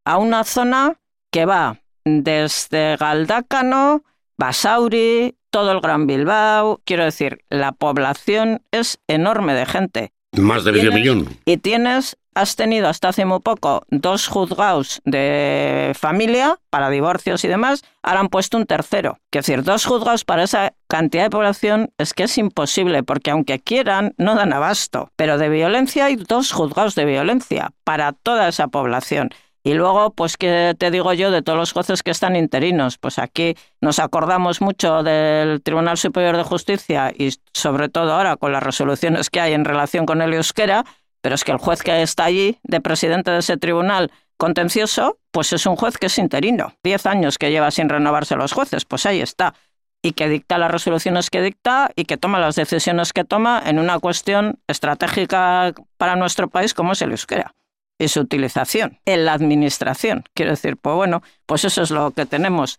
a 0.05 0.19
una 0.19 0.45
zona 0.45 0.95
que 1.31 1.47
va 1.47 1.79
desde 2.23 2.97
Galdácano, 2.97 4.03
Basauri, 4.37 5.37
todo 5.51 5.73
el 5.73 5.81
Gran 5.81 6.07
Bilbao, 6.07 6.81
quiero 6.85 7.05
decir, 7.05 7.45
la 7.49 7.73
población 7.73 8.63
es 8.71 8.99
enorme 9.09 9.55
de 9.55 9.67
gente. 9.67 10.13
Más 10.33 10.65
de 10.65 10.73
medio 10.73 10.93
millón. 10.93 11.29
Y 11.47 11.57
tienes, 11.57 12.17
has 12.35 12.55
tenido 12.55 12.89
hasta 12.89 13.09
hace 13.09 13.25
muy 13.25 13.41
poco 13.41 13.83
dos 13.91 14.29
juzgados 14.29 15.01
de 15.05 15.93
familia 15.99 16.61
para 16.71 16.91
divorcios 16.91 17.45
y 17.45 17.49
demás, 17.49 17.83
ahora 18.03 18.21
han 18.21 18.29
puesto 18.29 18.57
un 18.57 18.67
tercero. 18.67 19.19
Es 19.33 19.47
decir, 19.47 19.65
dos 19.65 19.87
juzgados 19.87 20.25
para 20.25 20.45
esa 20.45 20.75
cantidad 20.87 21.25
de 21.25 21.31
población 21.31 21.91
es 21.99 22.15
que 22.15 22.25
es 22.25 22.39
imposible, 22.39 23.03
porque 23.03 23.31
aunque 23.31 23.59
quieran, 23.59 24.15
no 24.19 24.35
dan 24.35 24.53
abasto. 24.53 25.11
Pero 25.17 25.39
de 25.39 25.49
violencia 25.49 26.05
hay 26.05 26.17
dos 26.17 26.53
juzgados 26.53 26.95
de 26.95 27.07
violencia 27.07 27.73
para 27.85 28.13
toda 28.13 28.49
esa 28.49 28.69
población. 28.69 29.31
Y 29.65 29.75
luego, 29.75 30.13
pues, 30.13 30.37
¿qué 30.37 30.75
te 30.79 30.91
digo 30.91 31.13
yo 31.13 31.31
de 31.31 31.43
todos 31.43 31.59
los 31.59 31.73
jueces 31.73 32.03
que 32.03 32.11
están 32.11 32.37
interinos? 32.37 32.97
Pues 32.99 33.19
aquí 33.19 33.57
nos 33.81 33.99
acordamos 33.99 34.61
mucho 34.61 35.03
del 35.03 35.63
Tribunal 35.63 35.99
Superior 35.99 36.37
de 36.37 36.45
Justicia 36.45 37.13
y 37.17 37.31
sobre 37.53 37.89
todo 37.89 38.13
ahora 38.13 38.37
con 38.37 38.53
las 38.53 38.63
resoluciones 38.63 39.31
que 39.31 39.41
hay 39.41 39.55
en 39.55 39.65
relación 39.65 40.07
con 40.07 40.23
el 40.23 40.33
euskera, 40.33 40.85
pero 41.21 41.35
es 41.35 41.45
que 41.45 41.53
el 41.53 41.59
juez 41.59 41.83
que 41.83 42.03
está 42.03 42.25
allí, 42.25 42.59
de 42.63 42.81
presidente 42.81 43.31
de 43.31 43.41
ese 43.41 43.57
tribunal 43.57 44.13
contencioso, 44.37 45.19
pues 45.33 45.53
es 45.53 45.67
un 45.67 45.75
juez 45.75 45.99
que 45.99 46.07
es 46.07 46.19
interino. 46.19 46.73
Diez 46.85 47.05
años 47.07 47.37
que 47.37 47.51
lleva 47.51 47.73
sin 47.73 47.89
renovarse 47.89 48.37
los 48.37 48.53
jueces, 48.53 48.85
pues 48.85 49.05
ahí 49.07 49.21
está. 49.21 49.55
Y 50.01 50.13
que 50.13 50.29
dicta 50.29 50.59
las 50.59 50.71
resoluciones 50.71 51.29
que 51.29 51.43
dicta 51.43 51.91
y 51.97 52.05
que 52.05 52.17
toma 52.17 52.39
las 52.39 52.55
decisiones 52.55 53.13
que 53.13 53.25
toma 53.25 53.61
en 53.67 53.81
una 53.81 53.99
cuestión 53.99 54.61
estratégica 54.69 55.73
para 55.97 56.15
nuestro 56.15 56.49
país 56.49 56.73
como 56.73 56.93
es 56.93 57.03
el 57.03 57.11
euskera 57.11 57.58
y 57.99 58.09
su 58.09 58.21
utilización 58.21 59.01
en 59.05 59.25
la 59.25 59.33
administración. 59.33 60.25
Quiero 60.35 60.53
decir, 60.53 60.77
pues 60.77 60.95
bueno, 60.95 61.23
pues 61.47 61.65
eso 61.65 61.83
es 61.83 61.91
lo 61.91 62.13
que 62.13 62.27
tenemos. 62.27 62.79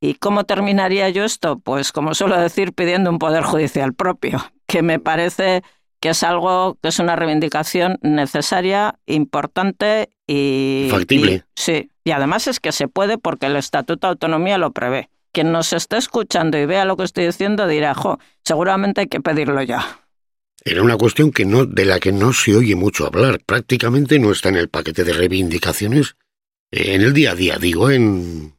¿Y 0.00 0.14
cómo 0.14 0.44
terminaría 0.44 1.08
yo 1.08 1.24
esto? 1.24 1.58
Pues 1.58 1.90
como 1.90 2.14
suelo 2.14 2.38
decir, 2.38 2.72
pidiendo 2.72 3.10
un 3.10 3.18
poder 3.18 3.42
judicial 3.42 3.94
propio, 3.94 4.44
que 4.66 4.82
me 4.82 5.00
parece 5.00 5.62
que 6.00 6.10
es 6.10 6.22
algo 6.22 6.78
que 6.80 6.88
es 6.88 6.98
una 7.00 7.16
reivindicación 7.16 7.98
necesaria, 8.02 8.94
importante 9.06 10.10
y... 10.26 10.88
Factible. 10.90 11.44
sí, 11.56 11.90
y 12.04 12.12
además 12.12 12.46
es 12.46 12.60
que 12.60 12.70
se 12.70 12.86
puede 12.86 13.18
porque 13.18 13.46
el 13.46 13.56
Estatuto 13.56 14.06
de 14.06 14.12
Autonomía 14.12 14.58
lo 14.58 14.72
prevé. 14.72 15.10
Quien 15.32 15.50
nos 15.52 15.72
esté 15.72 15.96
escuchando 15.96 16.56
y 16.56 16.66
vea 16.66 16.84
lo 16.84 16.96
que 16.96 17.04
estoy 17.04 17.26
diciendo 17.26 17.66
dirá, 17.66 17.94
jo, 17.94 18.18
seguramente 18.44 19.02
hay 19.02 19.06
que 19.08 19.20
pedirlo 19.20 19.60
ya. 19.62 20.00
Era 20.64 20.82
una 20.82 20.96
cuestión 20.96 21.30
que 21.30 21.44
no, 21.44 21.64
de 21.64 21.84
la 21.84 22.00
que 22.00 22.12
no 22.12 22.32
se 22.32 22.56
oye 22.56 22.74
mucho 22.74 23.06
hablar. 23.06 23.40
Prácticamente 23.44 24.18
no 24.18 24.32
está 24.32 24.48
en 24.48 24.56
el 24.56 24.68
paquete 24.68 25.04
de 25.04 25.12
reivindicaciones. 25.12 26.16
Eh, 26.70 26.94
en 26.94 27.02
el 27.02 27.12
día 27.12 27.32
a 27.32 27.34
día, 27.34 27.58
digo, 27.58 27.90
en... 27.90 28.56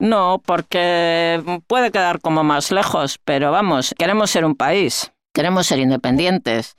No, 0.00 0.42
porque 0.44 1.42
puede 1.66 1.90
quedar 1.90 2.20
como 2.20 2.44
más 2.44 2.70
lejos, 2.70 3.18
pero 3.24 3.50
vamos, 3.50 3.94
queremos 3.98 4.30
ser 4.30 4.44
un 4.44 4.54
país, 4.54 5.12
queremos 5.34 5.66
ser 5.66 5.80
independientes, 5.80 6.76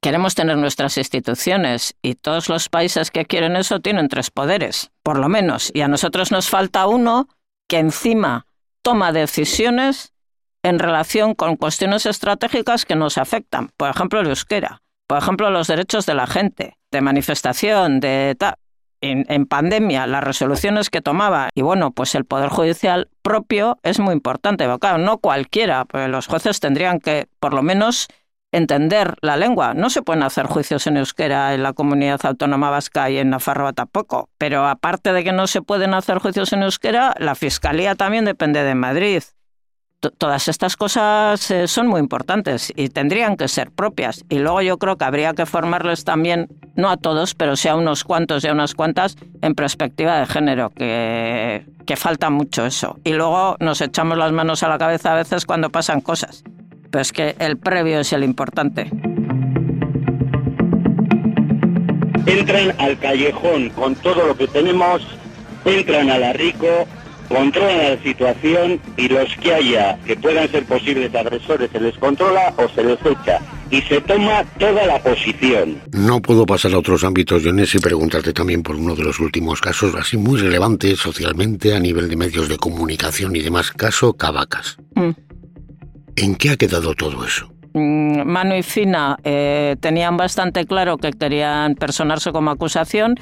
queremos 0.00 0.34
tener 0.34 0.56
nuestras 0.56 0.98
instituciones 0.98 1.94
y 2.02 2.16
todos 2.16 2.48
los 2.48 2.68
países 2.68 3.12
que 3.12 3.26
quieren 3.26 3.54
eso 3.54 3.78
tienen 3.78 4.08
tres 4.08 4.30
poderes, 4.30 4.90
por 5.04 5.18
lo 5.18 5.28
menos, 5.28 5.70
y 5.72 5.82
a 5.82 5.88
nosotros 5.88 6.32
nos 6.32 6.48
falta 6.48 6.88
uno 6.88 7.28
que 7.68 7.78
encima 7.78 8.46
toma 8.82 9.12
decisiones 9.12 10.12
en 10.62 10.78
relación 10.78 11.34
con 11.34 11.56
cuestiones 11.56 12.06
estratégicas 12.06 12.84
que 12.84 12.96
nos 12.96 13.18
afectan. 13.18 13.70
Por 13.76 13.90
ejemplo, 13.90 14.20
el 14.20 14.28
euskera. 14.28 14.82
Por 15.06 15.18
ejemplo, 15.18 15.50
los 15.50 15.68
derechos 15.68 16.06
de 16.06 16.14
la 16.14 16.26
gente, 16.26 16.76
de 16.90 17.00
manifestación, 17.00 18.00
de 18.00 18.36
tal. 18.38 18.56
En, 19.00 19.46
pandemia, 19.46 20.08
las 20.08 20.24
resoluciones 20.24 20.90
que 20.90 21.00
tomaba, 21.00 21.50
y 21.54 21.62
bueno, 21.62 21.92
pues 21.92 22.16
el 22.16 22.24
Poder 22.24 22.48
Judicial 22.48 23.08
propio 23.22 23.78
es 23.84 24.00
muy 24.00 24.12
importante. 24.12 24.66
claro, 24.80 24.98
no 24.98 25.18
cualquiera, 25.18 25.84
pues 25.84 26.08
los 26.08 26.26
jueces 26.26 26.58
tendrían 26.58 26.98
que, 26.98 27.28
por 27.38 27.54
lo 27.54 27.62
menos, 27.62 28.08
entender 28.50 29.14
la 29.20 29.36
lengua. 29.36 29.72
No 29.72 29.88
se 29.88 30.02
pueden 30.02 30.24
hacer 30.24 30.46
juicios 30.46 30.88
en 30.88 30.96
euskera 30.96 31.54
en 31.54 31.62
la 31.62 31.74
comunidad 31.74 32.18
autónoma 32.24 32.70
vasca 32.70 33.08
y 33.08 33.18
en 33.18 33.30
Nafarroa 33.30 33.72
tampoco. 33.72 34.30
Pero 34.36 34.66
aparte 34.66 35.12
de 35.12 35.22
que 35.22 35.32
no 35.32 35.46
se 35.46 35.62
pueden 35.62 35.94
hacer 35.94 36.18
juicios 36.18 36.52
en 36.52 36.64
euskera, 36.64 37.14
la 37.18 37.36
Fiscalía 37.36 37.94
también 37.94 38.24
depende 38.24 38.64
de 38.64 38.74
Madrid 38.74 39.22
todas 40.00 40.48
estas 40.48 40.76
cosas 40.76 41.50
eh, 41.50 41.66
son 41.66 41.88
muy 41.88 42.00
importantes 42.00 42.72
y 42.76 42.88
tendrían 42.88 43.36
que 43.36 43.48
ser 43.48 43.70
propias. 43.70 44.24
Y 44.28 44.38
luego 44.38 44.62
yo 44.62 44.78
creo 44.78 44.96
que 44.96 45.04
habría 45.04 45.34
que 45.34 45.46
formarles 45.46 46.04
también, 46.04 46.48
no 46.74 46.90
a 46.90 46.96
todos, 46.96 47.34
pero 47.34 47.56
sí 47.56 47.68
a 47.68 47.76
unos 47.76 48.04
cuantos 48.04 48.44
y 48.44 48.48
a 48.48 48.52
unas 48.52 48.74
cuantas, 48.74 49.16
en 49.42 49.54
perspectiva 49.54 50.18
de 50.18 50.26
género, 50.26 50.70
que, 50.70 51.66
que 51.86 51.96
falta 51.96 52.30
mucho 52.30 52.66
eso. 52.66 52.98
Y 53.04 53.12
luego 53.12 53.56
nos 53.60 53.80
echamos 53.80 54.18
las 54.18 54.32
manos 54.32 54.62
a 54.62 54.68
la 54.68 54.78
cabeza 54.78 55.12
a 55.12 55.16
veces 55.16 55.46
cuando 55.46 55.70
pasan 55.70 56.00
cosas. 56.00 56.44
Pero 56.90 57.02
es 57.02 57.12
que 57.12 57.36
el 57.38 57.58
previo 57.58 58.00
es 58.00 58.12
el 58.12 58.24
importante. 58.24 58.90
entran 62.28 62.74
al 62.78 62.98
callejón 62.98 63.70
con 63.70 63.94
todo 63.96 64.26
lo 64.26 64.36
que 64.36 64.46
tenemos, 64.48 65.02
entran 65.64 66.10
a 66.10 66.18
la 66.18 66.32
Rico, 66.32 66.86
controlan 67.28 67.78
la 67.78 68.02
situación 68.02 68.80
y 68.96 69.08
los 69.08 69.34
que 69.36 69.54
haya 69.54 69.98
que 70.06 70.16
puedan 70.16 70.48
ser 70.50 70.64
posibles 70.64 71.14
agresores 71.14 71.70
se 71.70 71.80
les 71.80 71.96
controla 71.98 72.52
o 72.56 72.68
se 72.68 72.82
les 72.82 72.98
echa 73.04 73.40
y 73.70 73.82
se 73.82 74.00
toma 74.00 74.44
toda 74.58 74.86
la 74.86 74.98
posición. 75.02 75.80
No 75.92 76.20
puedo 76.20 76.46
pasar 76.46 76.72
a 76.72 76.78
otros 76.78 77.04
ámbitos, 77.04 77.42
Jones, 77.44 77.74
y 77.74 77.78
preguntarte 77.78 78.32
también 78.32 78.62
por 78.62 78.76
uno 78.76 78.94
de 78.94 79.04
los 79.04 79.20
últimos 79.20 79.60
casos, 79.60 79.94
así 79.94 80.16
muy 80.16 80.40
relevante 80.40 80.96
socialmente 80.96 81.74
a 81.74 81.80
nivel 81.80 82.08
de 82.08 82.16
medios 82.16 82.48
de 82.48 82.56
comunicación 82.56 83.36
y 83.36 83.40
demás, 83.40 83.70
caso 83.72 84.14
Cavacas. 84.14 84.78
Mm. 84.94 85.10
¿En 86.16 86.34
qué 86.34 86.50
ha 86.50 86.56
quedado 86.56 86.94
todo 86.94 87.24
eso? 87.24 87.52
Mm, 87.74 88.22
Manu 88.24 88.56
y 88.56 88.62
Fina 88.62 89.18
eh, 89.22 89.76
tenían 89.80 90.16
bastante 90.16 90.64
claro 90.64 90.96
que 90.96 91.12
querían 91.12 91.74
personarse 91.74 92.32
como 92.32 92.50
acusación 92.50 93.14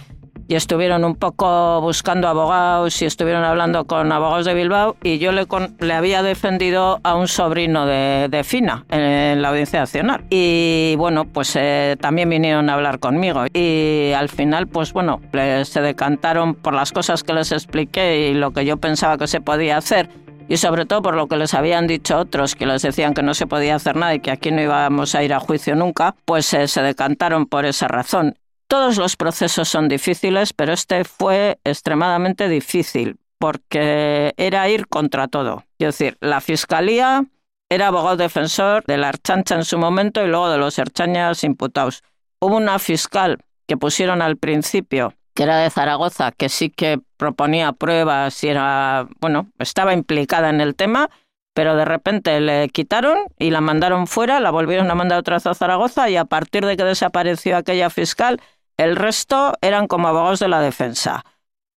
y 0.48 0.54
estuvieron 0.54 1.04
un 1.04 1.16
poco 1.16 1.80
buscando 1.80 2.28
abogados 2.28 3.00
y 3.02 3.04
estuvieron 3.04 3.44
hablando 3.44 3.84
con 3.84 4.10
abogados 4.12 4.46
de 4.46 4.54
Bilbao 4.54 4.96
y 5.02 5.18
yo 5.18 5.32
le, 5.32 5.46
le 5.80 5.92
había 5.92 6.22
defendido 6.22 7.00
a 7.02 7.14
un 7.14 7.28
sobrino 7.28 7.86
de, 7.86 8.42
Fina 8.44 8.84
en, 8.90 9.42
la 9.42 9.48
Audiencia 9.48 9.80
Nacional. 9.80 10.24
Y 10.30 10.94
bueno, 10.98 11.24
pues 11.24 11.56
eh, 11.56 11.96
también 12.00 12.28
vinieron 12.28 12.68
a 12.70 12.74
hablar 12.74 12.98
conmigo 12.98 13.44
y 13.52 14.12
al 14.16 14.28
final, 14.28 14.66
pues 14.66 14.92
bueno, 14.92 15.20
se 15.64 15.80
decantaron 15.80 16.54
por 16.54 16.74
las 16.74 16.92
cosas 16.92 17.22
que 17.22 17.32
les 17.32 17.52
expliqué 17.52 18.28
y 18.28 18.34
lo 18.34 18.52
que 18.52 18.64
yo 18.64 18.76
pensaba 18.76 19.18
que 19.18 19.26
se 19.26 19.40
podía 19.40 19.76
hacer 19.78 20.08
y 20.48 20.56
sobre 20.58 20.86
todo 20.86 21.02
por 21.02 21.14
lo 21.14 21.26
que 21.26 21.36
les 21.36 21.54
habían 21.54 21.86
dicho 21.86 22.18
otros, 22.18 22.54
que 22.54 22.66
les 22.66 22.82
decían 22.82 23.14
que 23.14 23.22
no 23.22 23.34
se 23.34 23.46
podía 23.46 23.74
hacer 23.74 23.96
nada 23.96 24.14
y 24.14 24.20
que 24.20 24.30
aquí 24.30 24.50
no 24.50 24.62
íbamos 24.62 25.14
a 25.14 25.22
ir 25.24 25.34
a 25.34 25.40
juicio 25.40 25.74
nunca, 25.74 26.14
pues 26.24 26.52
eh, 26.54 26.68
se 26.68 26.82
decantaron 26.82 27.46
por 27.46 27.64
esa 27.64 27.88
razón. 27.88 28.36
Todos 28.68 28.96
los 28.96 29.16
procesos 29.16 29.68
son 29.68 29.88
difíciles, 29.88 30.52
pero 30.52 30.72
este 30.72 31.04
fue 31.04 31.58
extremadamente 31.64 32.48
difícil 32.48 33.18
porque 33.38 34.34
era 34.36 34.68
ir 34.68 34.88
contra 34.88 35.28
todo. 35.28 35.64
Es 35.78 35.98
decir, 35.98 36.16
la 36.20 36.40
fiscalía 36.40 37.24
era 37.68 37.88
abogado 37.88 38.16
defensor 38.16 38.84
de 38.86 38.96
la 38.96 39.10
Archancha 39.10 39.54
en 39.54 39.64
su 39.64 39.78
momento 39.78 40.24
y 40.24 40.28
luego 40.28 40.50
de 40.50 40.58
los 40.58 40.78
Archañas 40.78 41.44
imputados. 41.44 42.02
Hubo 42.40 42.56
una 42.56 42.78
fiscal 42.78 43.38
que 43.66 43.76
pusieron 43.76 44.22
al 44.22 44.36
principio, 44.36 45.14
que 45.34 45.44
era 45.44 45.58
de 45.58 45.70
Zaragoza, 45.70 46.32
que 46.32 46.48
sí 46.48 46.70
que 46.70 47.00
proponía 47.16 47.72
pruebas 47.72 48.42
y 48.44 48.48
era, 48.48 49.08
bueno, 49.20 49.48
estaba 49.58 49.92
implicada 49.92 50.50
en 50.50 50.60
el 50.60 50.74
tema, 50.74 51.10
pero 51.54 51.74
de 51.74 51.84
repente 51.84 52.38
le 52.40 52.68
quitaron 52.68 53.18
y 53.38 53.50
la 53.50 53.60
mandaron 53.60 54.06
fuera, 54.06 54.40
la 54.40 54.50
volvieron 54.50 54.90
a 54.90 54.94
mandar 54.94 55.18
otra 55.18 55.36
vez 55.36 55.46
a 55.46 55.54
Zaragoza 55.54 56.08
y 56.10 56.16
a 56.16 56.24
partir 56.24 56.66
de 56.66 56.76
que 56.76 56.84
desapareció 56.84 57.56
aquella 57.56 57.90
fiscal, 57.90 58.40
el 58.76 58.96
resto 58.96 59.54
eran 59.60 59.86
como 59.86 60.08
abogados 60.08 60.40
de 60.40 60.48
la 60.48 60.60
defensa. 60.60 61.24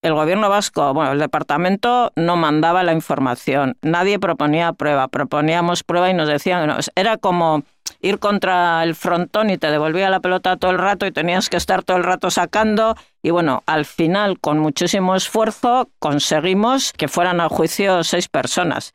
El 0.02 0.14
gobierno 0.14 0.48
vasco, 0.48 0.94
bueno, 0.94 1.12
el 1.12 1.20
departamento 1.20 2.14
no 2.16 2.38
mandaba 2.38 2.84
la 2.84 2.94
información, 2.94 3.78
nadie 3.82 4.18
proponía 4.18 4.72
prueba, 4.72 5.10
proponíamos 5.10 5.84
prueba 5.84 6.10
y 6.10 6.14
nos 6.14 6.30
decían, 6.30 6.74
era 6.96 7.18
como 7.18 7.64
ir 8.00 8.20
contra 8.20 8.82
el 8.84 8.96
frontón 8.96 9.50
y 9.50 9.58
te 9.58 9.70
devolvía 9.70 10.10
la 10.10 10.22
pelota 10.22 10.56
todo 10.56 10.72
el 10.72 10.78
rato 10.78 11.06
y 11.06 11.12
tenías 11.12 11.50
que 11.50 11.58
estar 11.58 11.84
todo 11.84 11.98
el 11.98 12.06
rato 12.06 12.32
sacando 12.32 12.96
y 13.22 13.32
bueno, 13.32 13.62
al 13.66 13.84
final 13.84 14.40
con 14.40 14.60
muchísimo 14.60 15.18
esfuerzo 15.18 15.90
conseguimos 16.00 16.94
que 16.94 17.10
fueran 17.10 17.42
a 17.42 17.50
juicio 17.50 18.02
seis 18.06 18.30
personas. 18.30 18.94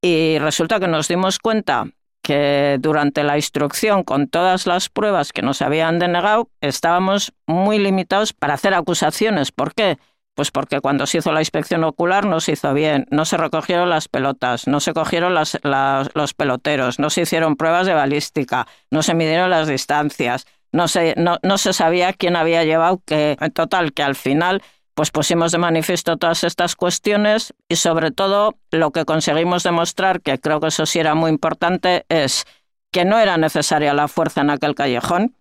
Y 0.00 0.38
resulta 0.38 0.78
que 0.78 0.86
nos 0.86 1.08
dimos 1.08 1.40
cuenta 1.40 1.86
que 2.28 2.76
durante 2.78 3.24
la 3.24 3.36
instrucción, 3.38 4.04
con 4.04 4.28
todas 4.28 4.66
las 4.66 4.90
pruebas 4.90 5.32
que 5.32 5.40
nos 5.40 5.62
habían 5.62 5.98
denegado, 5.98 6.50
estábamos 6.60 7.32
muy 7.46 7.78
limitados 7.78 8.34
para 8.34 8.52
hacer 8.52 8.74
acusaciones. 8.74 9.50
¿Por 9.50 9.72
qué? 9.72 9.96
Pues 10.34 10.50
porque 10.50 10.82
cuando 10.82 11.06
se 11.06 11.18
hizo 11.18 11.32
la 11.32 11.40
inspección 11.40 11.84
ocular 11.84 12.26
no 12.26 12.40
se 12.40 12.52
hizo 12.52 12.74
bien, 12.74 13.06
no 13.10 13.24
se 13.24 13.38
recogieron 13.38 13.88
las 13.88 14.08
pelotas, 14.08 14.66
no 14.66 14.78
se 14.80 14.92
cogieron 14.92 15.34
los 15.34 16.34
peloteros, 16.34 16.98
no 16.98 17.08
se 17.08 17.22
hicieron 17.22 17.56
pruebas 17.56 17.86
de 17.86 17.94
balística, 17.94 18.66
no 18.90 19.02
se 19.02 19.14
midieron 19.14 19.48
las 19.48 19.66
distancias, 19.66 20.46
no 20.70 20.86
se, 20.86 21.14
no, 21.16 21.38
no 21.42 21.56
se 21.56 21.72
sabía 21.72 22.12
quién 22.12 22.36
había 22.36 22.62
llevado 22.62 23.00
que, 23.06 23.38
en 23.40 23.52
total, 23.52 23.94
que 23.94 24.02
al 24.02 24.16
final 24.16 24.62
pues 24.98 25.12
pusimos 25.12 25.52
de 25.52 25.58
manifiesto 25.58 26.16
todas 26.16 26.42
estas 26.42 26.74
cuestiones 26.74 27.54
y 27.68 27.76
sobre 27.76 28.10
todo 28.10 28.56
lo 28.72 28.90
que 28.90 29.04
conseguimos 29.04 29.62
demostrar, 29.62 30.20
que 30.20 30.40
creo 30.40 30.58
que 30.58 30.66
eso 30.66 30.86
sí 30.86 30.98
era 30.98 31.14
muy 31.14 31.30
importante, 31.30 32.04
es 32.08 32.46
que 32.90 33.04
no 33.04 33.16
era 33.16 33.36
necesaria 33.36 33.94
la 33.94 34.08
fuerza 34.08 34.40
en 34.40 34.50
aquel 34.50 34.74
callejón, 34.74 35.36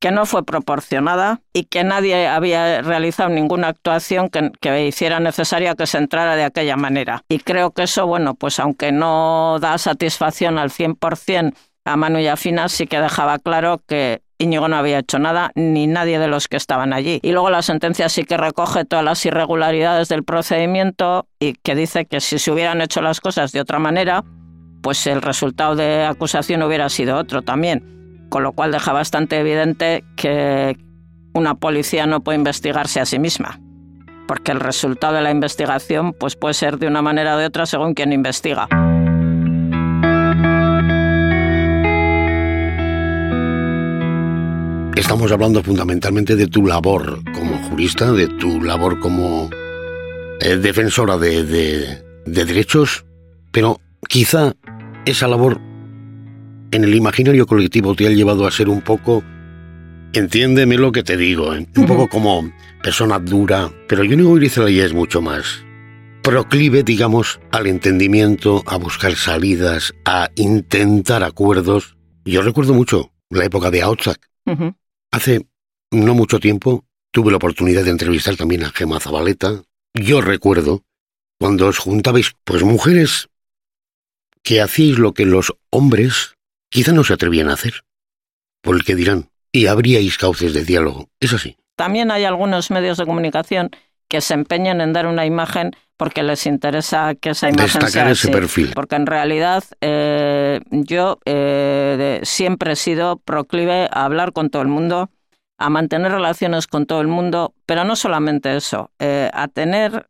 que 0.00 0.12
no 0.12 0.24
fue 0.24 0.46
proporcionada 0.46 1.42
y 1.52 1.64
que 1.64 1.84
nadie 1.84 2.26
había 2.26 2.80
realizado 2.80 3.28
ninguna 3.28 3.68
actuación 3.68 4.30
que, 4.30 4.86
hiciera 4.86 5.20
necesaria 5.20 5.74
que 5.74 5.86
se 5.86 5.98
entrara 5.98 6.34
de 6.34 6.44
aquella 6.44 6.78
manera. 6.78 7.22
Y 7.28 7.40
creo 7.40 7.72
que 7.72 7.82
eso, 7.82 8.06
bueno, 8.06 8.34
pues 8.34 8.58
aunque 8.60 8.92
no 8.92 9.58
da 9.60 9.76
satisfacción 9.76 10.56
al 10.56 10.70
100% 10.70 11.52
a 11.84 11.96
Manu 11.98 12.26
a 12.30 12.36
Fina, 12.38 12.70
sí 12.70 12.86
que 12.86 12.98
dejaba 12.98 13.38
claro 13.38 13.82
que 13.86 14.22
Íñigo 14.38 14.68
no 14.68 14.76
había 14.76 14.98
hecho 14.98 15.18
nada, 15.18 15.52
ni 15.54 15.86
nadie 15.86 16.18
de 16.18 16.28
los 16.28 16.48
que 16.48 16.56
estaban 16.56 16.92
allí. 16.92 17.20
Y 17.22 17.32
luego 17.32 17.50
la 17.50 17.62
sentencia 17.62 18.08
sí 18.08 18.24
que 18.24 18.36
recoge 18.36 18.84
todas 18.84 19.04
las 19.04 19.24
irregularidades 19.24 20.08
del 20.08 20.24
procedimiento 20.24 21.26
y 21.38 21.54
que 21.54 21.74
dice 21.74 22.06
que 22.06 22.20
si 22.20 22.38
se 22.38 22.50
hubieran 22.50 22.80
hecho 22.80 23.02
las 23.02 23.20
cosas 23.20 23.52
de 23.52 23.60
otra 23.60 23.78
manera, 23.78 24.24
pues 24.82 25.06
el 25.06 25.22
resultado 25.22 25.76
de 25.76 26.04
acusación 26.04 26.62
hubiera 26.62 26.88
sido 26.88 27.16
otro 27.16 27.42
también. 27.42 28.26
Con 28.28 28.42
lo 28.42 28.52
cual 28.52 28.72
deja 28.72 28.92
bastante 28.92 29.38
evidente 29.38 30.04
que 30.16 30.76
una 31.34 31.54
policía 31.54 32.06
no 32.06 32.20
puede 32.20 32.38
investigarse 32.38 33.00
a 33.00 33.06
sí 33.06 33.18
misma, 33.18 33.60
porque 34.26 34.52
el 34.52 34.60
resultado 34.60 35.14
de 35.14 35.22
la 35.22 35.30
investigación 35.30 36.12
pues 36.12 36.36
puede 36.36 36.54
ser 36.54 36.78
de 36.78 36.86
una 36.86 37.02
manera 37.02 37.36
o 37.36 37.38
de 37.38 37.46
otra 37.46 37.66
según 37.66 37.94
quien 37.94 38.12
investiga. 38.12 38.68
Estamos 44.96 45.32
hablando 45.32 45.62
fundamentalmente 45.62 46.36
de 46.36 46.46
tu 46.46 46.66
labor 46.66 47.22
como 47.32 47.56
jurista, 47.68 48.12
de 48.12 48.28
tu 48.28 48.60
labor 48.60 49.00
como 49.00 49.48
eh, 50.40 50.56
defensora 50.56 51.16
de, 51.16 51.44
de, 51.44 52.44
derechos, 52.44 53.06
pero 53.52 53.80
quizá 54.06 54.54
esa 55.06 55.28
labor 55.28 55.60
en 56.72 56.84
el 56.84 56.94
imaginario 56.94 57.46
colectivo 57.46 57.94
te 57.94 58.06
ha 58.06 58.10
llevado 58.10 58.46
a 58.46 58.50
ser 58.50 58.68
un 58.68 58.82
poco, 58.82 59.24
entiéndeme 60.12 60.76
lo 60.76 60.92
que 60.92 61.02
te 61.02 61.16
digo, 61.16 61.54
¿eh? 61.54 61.66
un 61.74 61.86
poco 61.86 62.08
como 62.08 62.52
persona 62.82 63.18
dura, 63.18 63.70
pero 63.88 64.04
yo 64.04 64.16
no 64.16 64.38
ya 64.38 64.84
es 64.84 64.92
mucho 64.92 65.22
más. 65.22 65.64
Proclive, 66.22 66.82
digamos, 66.82 67.40
al 67.50 67.66
entendimiento, 67.66 68.62
a 68.66 68.76
buscar 68.76 69.16
salidas, 69.16 69.94
a 70.04 70.28
intentar 70.36 71.22
acuerdos. 71.24 71.96
Yo 72.24 72.42
recuerdo 72.42 72.74
mucho 72.74 73.10
la 73.30 73.44
época 73.46 73.70
de 73.70 73.82
Outzak. 73.82 74.20
Hace 75.12 75.46
no 75.90 76.14
mucho 76.14 76.40
tiempo 76.40 76.86
tuve 77.12 77.30
la 77.30 77.36
oportunidad 77.36 77.84
de 77.84 77.90
entrevistar 77.90 78.34
también 78.36 78.64
a 78.64 78.70
Gema 78.70 78.98
Zabaleta. 78.98 79.62
Yo 79.92 80.22
recuerdo 80.22 80.82
cuando 81.38 81.66
os 81.66 81.78
juntabais, 81.78 82.32
pues 82.44 82.62
mujeres 82.62 83.28
que 84.42 84.62
hacíais 84.62 84.98
lo 84.98 85.12
que 85.12 85.26
los 85.26 85.54
hombres 85.70 86.34
quizá 86.70 86.92
no 86.92 87.04
se 87.04 87.12
atrevían 87.12 87.50
a 87.50 87.54
hacer. 87.54 87.84
Por 88.62 88.74
el 88.74 88.84
que 88.84 88.94
dirán, 88.94 89.28
y 89.52 89.66
habríais 89.66 90.16
cauces 90.16 90.54
de 90.54 90.64
diálogo. 90.64 91.10
Es 91.20 91.34
así. 91.34 91.58
También 91.76 92.10
hay 92.10 92.24
algunos 92.24 92.70
medios 92.70 92.96
de 92.96 93.04
comunicación 93.04 93.70
que 94.12 94.20
se 94.20 94.34
empeñan 94.34 94.82
en 94.82 94.92
dar 94.92 95.06
una 95.06 95.24
imagen 95.24 95.70
porque 95.96 96.22
les 96.22 96.44
interesa 96.44 97.14
que 97.14 97.30
esa 97.30 97.48
imagen 97.48 97.80
Destacar 97.80 98.10
ese 98.10 98.28
perfil. 98.28 98.72
Porque 98.74 98.96
en 98.96 99.06
realidad 99.06 99.64
eh, 99.80 100.60
yo 100.70 101.18
eh, 101.24 102.20
siempre 102.22 102.74
he 102.74 102.76
sido 102.76 103.16
proclive 103.16 103.88
a 103.90 104.04
hablar 104.04 104.34
con 104.34 104.50
todo 104.50 104.60
el 104.60 104.68
mundo, 104.68 105.08
a 105.56 105.70
mantener 105.70 106.12
relaciones 106.12 106.66
con 106.66 106.84
todo 106.84 107.00
el 107.00 107.08
mundo, 107.08 107.54
pero 107.64 107.84
no 107.84 107.96
solamente 107.96 108.54
eso, 108.54 108.90
eh, 108.98 109.30
a 109.32 109.48
tener 109.48 110.06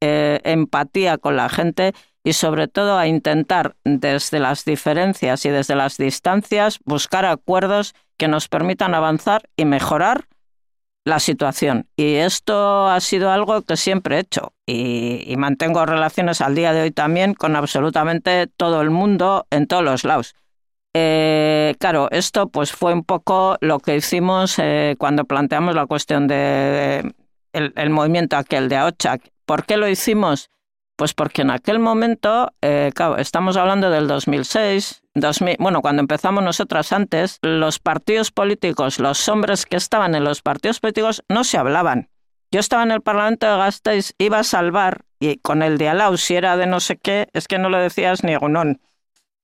empatía 0.00 1.16
con 1.16 1.36
la 1.36 1.48
gente 1.48 1.94
y 2.22 2.34
sobre 2.34 2.68
todo 2.68 2.98
a 2.98 3.06
intentar 3.06 3.76
desde 3.84 4.38
las 4.38 4.64
diferencias 4.64 5.44
y 5.46 5.50
desde 5.50 5.74
las 5.74 5.96
distancias 5.96 6.78
buscar 6.84 7.24
acuerdos 7.24 7.94
que 8.18 8.28
nos 8.28 8.48
permitan 8.48 8.94
avanzar 8.94 9.48
y 9.56 9.64
mejorar 9.64 10.28
la 11.04 11.20
situación. 11.20 11.86
Y 11.96 12.14
esto 12.14 12.88
ha 12.88 12.98
sido 13.00 13.30
algo 13.30 13.62
que 13.62 13.76
siempre 13.76 14.16
he 14.16 14.20
hecho 14.20 14.52
y, 14.66 15.34
mantengo 15.36 15.84
relaciones 15.84 16.40
al 16.40 16.54
día 16.54 16.72
de 16.72 16.82
hoy 16.82 16.90
también 16.90 17.34
con 17.34 17.56
absolutamente 17.56 18.46
todo 18.46 18.80
el 18.80 18.90
mundo 18.90 19.46
en 19.50 19.66
todos 19.66 19.84
los 19.84 20.04
lados. 20.04 20.34
Eh, 20.94 21.74
claro, 21.78 22.08
esto 22.10 22.48
pues 22.48 22.72
fue 22.72 22.94
un 22.94 23.04
poco 23.04 23.56
lo 23.60 23.80
que 23.80 23.96
hicimos 23.96 24.58
eh, 24.58 24.94
cuando 24.98 25.24
planteamos 25.24 25.74
la 25.74 25.86
cuestión 25.86 26.28
de, 26.28 27.12
el, 27.52 27.90
movimiento 27.90 28.36
aquel 28.36 28.68
de 28.68 28.76
AOCHAC. 28.76 29.30
¿Por 29.44 29.66
qué 29.66 29.76
lo 29.76 29.88
hicimos? 29.88 30.50
Pues 30.96 31.12
porque 31.12 31.42
en 31.42 31.50
aquel 31.50 31.80
momento, 31.80 32.52
eh, 32.62 32.92
claro, 32.94 33.18
estamos 33.18 33.56
hablando 33.56 33.90
del 33.90 34.06
2006, 34.06 35.03
2000, 35.14 35.56
bueno, 35.60 35.80
cuando 35.80 36.00
empezamos 36.00 36.42
nosotras 36.42 36.92
antes, 36.92 37.38
los 37.42 37.78
partidos 37.78 38.30
políticos, 38.30 38.98
los 38.98 39.28
hombres 39.28 39.64
que 39.66 39.76
estaban 39.76 40.14
en 40.14 40.24
los 40.24 40.42
partidos 40.42 40.80
políticos 40.80 41.22
no 41.28 41.44
se 41.44 41.56
hablaban. 41.56 42.08
Yo 42.50 42.60
estaba 42.60 42.82
en 42.82 42.90
el 42.90 43.00
Parlamento 43.00 43.46
de 43.46 43.56
Gasteiz, 43.56 44.14
iba 44.18 44.38
a 44.38 44.44
salvar, 44.44 45.04
y 45.18 45.38
con 45.38 45.62
el 45.62 45.78
de 45.78 45.88
Alau, 45.88 46.16
si 46.16 46.34
era 46.34 46.56
de 46.56 46.66
no 46.66 46.80
sé 46.80 46.96
qué, 46.96 47.28
es 47.32 47.48
que 47.48 47.58
no 47.58 47.68
le 47.68 47.78
decías 47.78 48.24
ni 48.24 48.34
Gunón. 48.36 48.80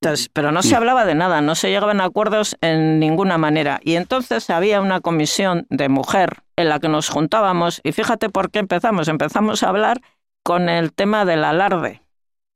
Entonces, 0.01 0.31
pero 0.33 0.51
no 0.51 0.63
se 0.63 0.77
hablaba 0.77 1.05
de 1.05 1.15
nada, 1.15 1.41
no 1.43 1.55
se 1.55 1.69
llegaban 1.69 2.01
a 2.01 2.05
acuerdos 2.05 2.57
en 2.63 2.99
ninguna 2.99 3.37
manera. 3.37 3.81
Y 3.83 3.97
entonces 3.97 4.49
había 4.49 4.81
una 4.81 5.01
comisión 5.01 5.67
de 5.69 5.89
mujer 5.89 6.43
en 6.57 6.69
la 6.69 6.81
que 6.81 6.89
nos 6.89 7.09
juntábamos, 7.09 7.81
y 7.85 7.93
fíjate 7.93 8.31
por 8.31 8.51
qué 8.51 8.61
empezamos. 8.61 9.09
Empezamos 9.09 9.63
a 9.63 9.69
hablar 9.69 10.01
con 10.43 10.69
el 10.69 10.93
tema 10.93 11.25
del 11.25 11.45
alarde 11.45 12.03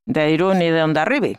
de 0.06 0.30
Irún 0.30 0.62
y 0.62 0.70
de 0.70 0.82
Ondarribi. 0.82 1.36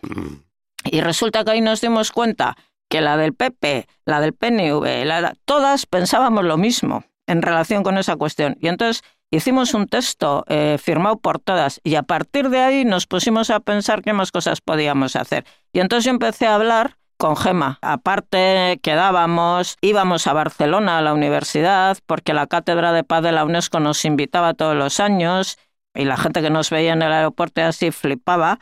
Y 0.86 1.02
resulta 1.02 1.44
que 1.44 1.52
ahí 1.52 1.62
nos 1.62 1.82
dimos 1.82 2.12
cuenta 2.12 2.56
que 2.90 3.02
la 3.02 3.18
del 3.18 3.34
PP, 3.34 3.88
la 4.06 4.22
del 4.22 4.34
PNV, 4.34 5.06
la, 5.06 5.36
todas 5.46 5.86
pensábamos 5.86 6.44
lo 6.46 6.58
mismo 6.58 7.04
en 7.28 7.42
relación 7.42 7.84
con 7.84 7.98
esa 7.98 8.16
cuestión. 8.16 8.58
Y 8.62 8.68
entonces 8.68 9.04
hicimos 9.32 9.74
un 9.74 9.88
texto 9.88 10.46
eh, 10.48 10.78
firmado 10.82 11.18
por 11.18 11.40
todas 11.40 11.82
y 11.84 11.96
a 11.96 12.04
partir 12.04 12.50
de 12.50 12.60
ahí 12.60 12.86
nos 12.86 13.08
pusimos 13.08 13.50
a 13.50 13.60
pensar 13.60 14.02
qué 14.02 14.14
más 14.14 14.32
cosas 14.32 14.62
podíamos 14.62 15.16
hacer. 15.16 15.46
Y 15.74 15.80
entonces 15.80 16.06
yo 16.06 16.12
empecé 16.12 16.48
a 16.48 16.56
hablar 16.56 16.98
con 17.18 17.36
Gema. 17.36 17.80
Aparte 17.82 18.80
quedábamos, 18.84 19.78
íbamos 19.82 20.28
a 20.28 20.34
Barcelona 20.34 20.98
a 20.98 21.02
la 21.02 21.14
universidad 21.14 21.98
porque 22.06 22.34
la 22.34 22.48
Cátedra 22.48 22.92
de 22.92 23.04
Paz 23.04 23.24
de 23.24 23.32
la 23.32 23.46
UNESCO 23.46 23.80
nos 23.80 24.06
invitaba 24.06 24.54
todos 24.54 24.76
los 24.76 25.00
años 25.00 25.58
y 25.94 26.06
la 26.06 26.18
gente 26.18 26.42
que 26.42 26.50
nos 26.50 26.70
veía 26.70 26.94
en 26.94 27.02
el 27.02 27.12
aeropuerto 27.12 27.64
así 27.64 27.92
flipaba 27.92 28.60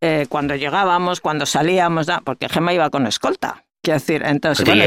eh, 0.00 0.26
cuando 0.28 0.54
llegábamos, 0.54 1.20
cuando 1.20 1.46
salíamos, 1.46 2.06
porque 2.24 2.48
Gema 2.48 2.72
iba 2.72 2.90
con 2.90 3.06
escolta. 3.06 3.64
Quiero 3.82 4.00
decir, 4.00 4.22
entonces, 4.24 4.66
bueno, 4.66 4.84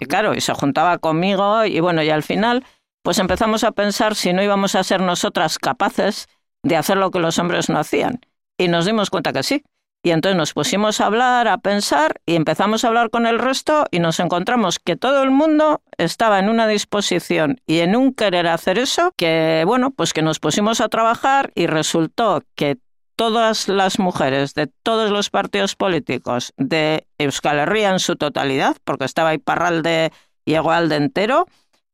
y 0.00 0.06
claro, 0.06 0.34
y 0.34 0.40
se 0.40 0.54
juntaba 0.54 0.98
conmigo 0.98 1.64
y 1.64 1.80
bueno, 1.80 2.02
y 2.02 2.10
al 2.10 2.22
final 2.22 2.64
pues 3.02 3.18
empezamos 3.18 3.64
a 3.64 3.72
pensar 3.72 4.14
si 4.14 4.32
no 4.32 4.42
íbamos 4.42 4.74
a 4.74 4.84
ser 4.84 5.00
nosotras 5.00 5.58
capaces 5.58 6.28
de 6.62 6.76
hacer 6.76 6.96
lo 6.96 7.10
que 7.10 7.18
los 7.18 7.38
hombres 7.38 7.68
no 7.68 7.78
hacían. 7.78 8.20
Y 8.56 8.68
nos 8.68 8.86
dimos 8.86 9.10
cuenta 9.10 9.32
que 9.32 9.42
sí. 9.42 9.64
Y 10.04 10.10
entonces 10.10 10.36
nos 10.36 10.52
pusimos 10.52 11.00
a 11.00 11.06
hablar, 11.06 11.46
a 11.46 11.58
pensar, 11.58 12.20
y 12.26 12.34
empezamos 12.34 12.82
a 12.82 12.88
hablar 12.88 13.10
con 13.10 13.26
el 13.26 13.38
resto 13.38 13.86
y 13.92 14.00
nos 14.00 14.18
encontramos 14.18 14.80
que 14.80 14.96
todo 14.96 15.22
el 15.22 15.30
mundo 15.30 15.80
estaba 15.96 16.40
en 16.40 16.48
una 16.48 16.66
disposición 16.66 17.60
y 17.66 17.80
en 17.80 17.94
un 17.94 18.12
querer 18.12 18.48
hacer 18.48 18.78
eso, 18.78 19.12
que 19.16 19.62
bueno, 19.64 19.92
pues 19.92 20.12
que 20.12 20.22
nos 20.22 20.40
pusimos 20.40 20.80
a 20.80 20.88
trabajar 20.88 21.52
y 21.54 21.68
resultó 21.68 22.42
que 22.56 22.78
todas 23.22 23.68
las 23.68 24.00
mujeres 24.00 24.52
de 24.54 24.66
todos 24.66 25.12
los 25.12 25.30
partidos 25.30 25.76
políticos 25.76 26.52
de 26.56 27.06
Euskal 27.18 27.60
Herria 27.60 27.90
en 27.90 28.00
su 28.00 28.16
totalidad, 28.16 28.76
porque 28.82 29.04
estaba 29.04 29.32
Iparralde 29.32 30.10
y 30.44 30.54
Egualde 30.54 30.96
entero, 30.96 31.46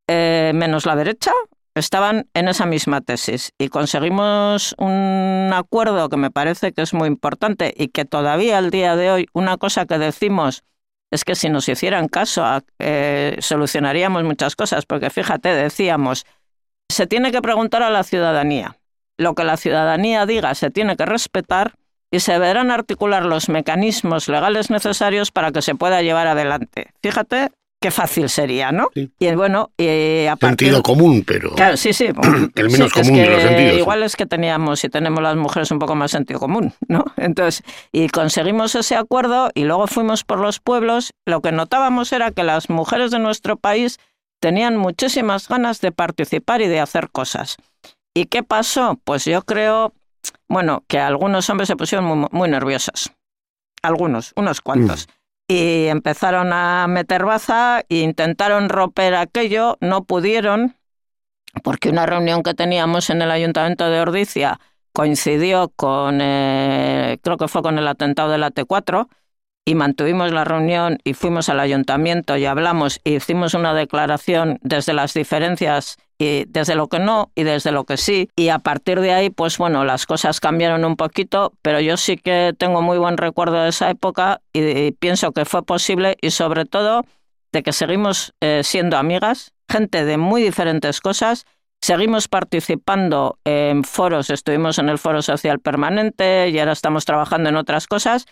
eh, 0.07 0.53
menos 0.55 0.87
la 0.87 0.97
derecha, 0.97 1.33
estaban 1.75 2.31
en 2.33 2.49
esa 2.49 2.65
misma 2.65 3.03
tesis 3.03 3.53
y 3.59 3.69
conseguimos 3.69 4.75
un 4.79 5.51
acuerdo 5.53 6.09
que 6.09 6.17
me 6.17 6.31
parece 6.31 6.73
que 6.73 6.81
es 6.81 6.95
muy 6.95 7.09
importante 7.09 7.75
y 7.77 7.89
que 7.89 8.07
todavía 8.07 8.57
al 8.57 8.71
día 8.71 8.97
de 8.97 9.11
hoy 9.11 9.27
una 9.35 9.59
cosa 9.59 9.85
que 9.85 9.99
decimos 9.99 10.65
es 11.11 11.25
que 11.25 11.35
si 11.35 11.51
nos 11.51 11.69
hicieran 11.69 12.09
caso 12.09 12.43
eh, 12.79 13.37
solucionaríamos 13.41 14.25
muchas 14.25 14.57
cosas, 14.57 14.87
porque 14.87 15.11
fíjate, 15.11 15.51
decíamos, 15.51 16.25
se 16.89 17.07
tiene 17.07 17.33
que 17.33 17.43
preguntar 17.43 17.83
a 17.83 17.91
la 17.91 18.03
ciudadanía. 18.03 18.78
Lo 19.19 19.35
que 19.35 19.45
la 19.45 19.57
ciudadanía 19.57 20.25
diga 20.25 20.55
se 20.55 20.71
tiene 20.71 20.97
que 20.97 21.05
respetar 21.05 21.75
y 22.11 22.21
se 22.21 22.33
deberán 22.33 22.71
articular 22.71 23.27
los 23.27 23.49
mecanismos 23.49 24.29
legales 24.29 24.71
necesarios 24.71 25.31
para 25.31 25.53
que 25.53 25.61
se 25.61 25.75
pueda 25.75 26.01
llevar 26.03 26.27
adelante. 26.27 26.93
Fíjate 27.03 27.51
qué 27.81 27.91
fácil 27.91 28.29
sería, 28.29 28.73
¿no? 28.73 28.89
Y 28.95 29.35
bueno, 29.35 29.71
y 29.77 30.27
a 30.27 30.37
Sentido 30.37 30.83
común, 30.83 31.25
pero... 31.27 31.51
Claro, 31.55 31.77
sí, 31.77 31.93
sí. 31.93 32.07
el 32.55 32.71
menos 32.71 32.93
común 32.93 33.15
de 33.15 33.27
los 33.29 33.43
sentidos. 33.43 33.79
Igual 33.79 34.03
es 34.03 34.17
que 34.17 34.27
teníamos 34.27 34.83
y 34.85 34.89
tenemos 34.89 35.23
las 35.23 35.37
mujeres 35.37 35.71
un 35.71 35.79
poco 35.79 35.95
más 35.95 36.11
sentido 36.11 36.41
común, 36.41 36.73
¿no? 36.89 37.05
Entonces, 37.17 37.63
y 37.93 38.09
conseguimos 38.09 38.75
ese 38.75 38.97
acuerdo 38.97 39.51
y 39.55 39.65
luego 39.65 39.87
fuimos 39.87 40.25
por 40.25 40.41
los 40.41 40.61
pueblos. 40.61 41.13
Lo 41.27 41.41
que 41.41 41.53
notábamos 41.53 42.13
era 42.13 42.31
que 42.31 42.43
las 42.43 42.71
mujeres 42.71 43.11
de 43.11 43.19
nuestro 43.19 43.57
país 43.57 43.99
tenían 44.41 44.77
muchísimas 44.77 45.49
ganas 45.49 45.81
de 45.81 45.93
participar 45.93 46.63
y 46.63 46.69
de 46.69 46.81
hacer 46.81 47.11
cosas. 47.11 47.57
¿Y 48.19 48.27
qué 48.27 48.43
pasó? 48.43 49.01
Pues 49.05 49.25
yo 49.25 49.43
creo, 49.43 49.95
bueno, 50.49 50.85
que 50.89 50.99
algunos 50.99 51.49
hombres 51.51 51.69
se 51.69 51.77
pusieron 51.77 52.05
muy, 52.07 52.29
muy 52.31 52.49
nerviosos. 52.49 53.13
Algunos, 53.83 54.33
unos 54.37 54.61
cuantos. 54.61 55.07
Mm 55.07 55.19
y 55.49 55.87
empezaron 55.87 56.53
a 56.53 56.87
meter 56.89 57.25
baza 57.25 57.81
e 57.89 58.01
intentaron 58.01 58.69
romper 58.69 59.15
aquello, 59.15 59.79
no 59.81 60.05
pudieron, 60.05 60.77
porque 61.65 61.89
una 61.89 62.05
reunión 62.05 62.43
que 62.43 62.53
teníamos 62.53 63.09
en 63.09 63.23
el 63.23 63.31
ayuntamiento 63.31 63.89
de 63.89 64.01
Ordicia 64.01 64.61
coincidió 64.93 65.73
con, 65.75 66.21
eh, 66.21 67.19
creo 67.23 67.39
que 67.39 67.49
fue 67.49 67.63
con 67.63 67.79
el 67.79 67.89
atentado 67.89 68.31
de 68.31 68.39
la 68.39 68.51
T4, 68.51 69.09
y 69.69 69.75
mantuvimos 69.75 70.33
la 70.33 70.45
reunión 70.45 70.97
y 71.05 71.13
fuimos 71.13 71.51
al 71.51 71.61
ayuntamiento 71.61 72.39
y 72.39 72.47
hablamos 72.47 73.03
y 73.05 73.17
hicimos 73.17 73.53
una 73.53 73.75
declaración 73.75 74.59
desde 74.63 74.95
las 74.95 75.13
diferencias 75.13 75.99
y 76.17 76.47
desde 76.47 76.75
lo 76.75 76.89
que 76.89 76.99
no 76.99 77.33
y 77.35 77.43
desde 77.43 77.71
lo 77.71 77.85
que 77.85 77.99
sí. 77.99 78.31
Y 78.35 78.49
a 78.49 78.61
partir 78.61 78.99
de 79.03 79.13
ahí, 79.13 79.29
pues 79.29 79.59
bueno, 79.59 79.85
las 79.85 80.07
cosas 80.07 80.41
cambiaron 80.41 80.87
un 80.87 80.97
poquito, 80.97 81.53
pero 81.61 81.81
yo 81.81 81.99
sí 81.99 82.17
que 82.17 82.55
tengo 82.57 82.81
muy 82.81 82.97
buen 82.97 83.19
recuerdo 83.19 83.63
de 83.63 83.69
esa 83.69 83.91
época 83.91 84.41
y, 84.55 84.93
pienso 84.93 85.33
que 85.33 85.45
fue 85.45 85.63
posible 85.63 86.17
y 86.23 86.31
sobre 86.31 86.65
todo 86.65 87.05
de 87.53 87.63
que 87.63 87.75
seguimos 87.75 88.33
eh, 88.41 88.63
siendo 88.65 88.97
amigas, 88.97 89.53
gente 89.69 90.07
de 90.07 90.17
muy 90.17 90.43
diferentes 90.43 91.03
cosas. 91.03 91.45
Seguimos 91.83 92.27
participando 92.27 93.39
en 93.45 93.85
foros, 93.85 94.31
estuvimos 94.31 94.79
en 94.79 94.89
el 94.89 94.97
Foro 94.97 95.21
Social 95.21 95.61
Permanente 95.61 96.49
y 96.49 96.59
ahora 96.59 96.73
estamos 96.73 97.05
trabajando 97.05 97.51
en 97.51 97.57
otras 97.57 97.87
cosas 97.87 98.25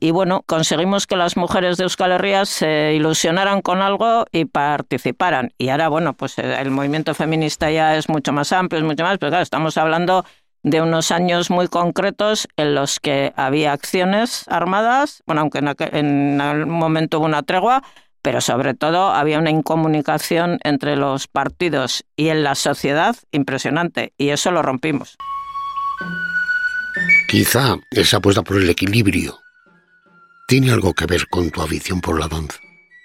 y 0.00 0.10
bueno, 0.10 0.42
conseguimos 0.46 1.06
que 1.06 1.16
las 1.16 1.36
mujeres 1.36 1.76
de 1.76 1.84
Euskal 1.84 2.12
Herria 2.12 2.44
se 2.44 2.92
ilusionaran 2.94 3.62
con 3.62 3.80
algo 3.80 4.26
y 4.32 4.44
participaran. 4.44 5.52
Y 5.56 5.68
ahora, 5.70 5.88
bueno, 5.88 6.14
pues 6.14 6.38
eh, 6.38 6.60
el 6.60 6.70
movimiento 6.70 7.14
feminista 7.14 7.70
ya 7.70 7.96
es 7.96 8.08
mucho 8.08 8.32
más 8.32 8.52
amplio, 8.52 8.80
es 8.80 8.84
mucho 8.84 9.04
más, 9.04 9.18
pero 9.18 9.30
claro, 9.30 9.42
estamos 9.42 9.78
hablando 9.78 10.24
de 10.62 10.80
unos 10.82 11.10
años 11.10 11.50
muy 11.50 11.68
concretos 11.68 12.48
en 12.56 12.74
los 12.74 12.98
que 12.98 13.32
había 13.36 13.72
acciones 13.72 14.44
armadas, 14.48 15.22
bueno, 15.26 15.42
aunque 15.42 15.58
en, 15.58 15.74
en 15.92 16.40
algún 16.40 16.74
momento 16.74 17.18
hubo 17.18 17.26
una 17.26 17.42
tregua, 17.42 17.82
pero 18.22 18.40
sobre 18.40 18.74
todo 18.74 19.10
había 19.10 19.38
una 19.38 19.50
incomunicación 19.50 20.58
entre 20.64 20.96
los 20.96 21.28
partidos 21.28 22.04
y 22.16 22.28
en 22.28 22.42
la 22.42 22.54
sociedad 22.54 23.14
impresionante, 23.30 24.14
y 24.16 24.30
eso 24.30 24.50
lo 24.50 24.62
rompimos. 24.62 25.16
Quizá 27.28 27.76
esa 27.90 28.16
apuesta 28.16 28.42
por 28.42 28.56
el 28.56 28.70
equilibrio 28.70 29.43
¿Tiene 30.46 30.72
algo 30.72 30.92
que 30.92 31.06
ver 31.06 31.26
con 31.28 31.50
tu 31.50 31.62
afición 31.62 32.02
por 32.02 32.20
la 32.20 32.28
danza? 32.28 32.58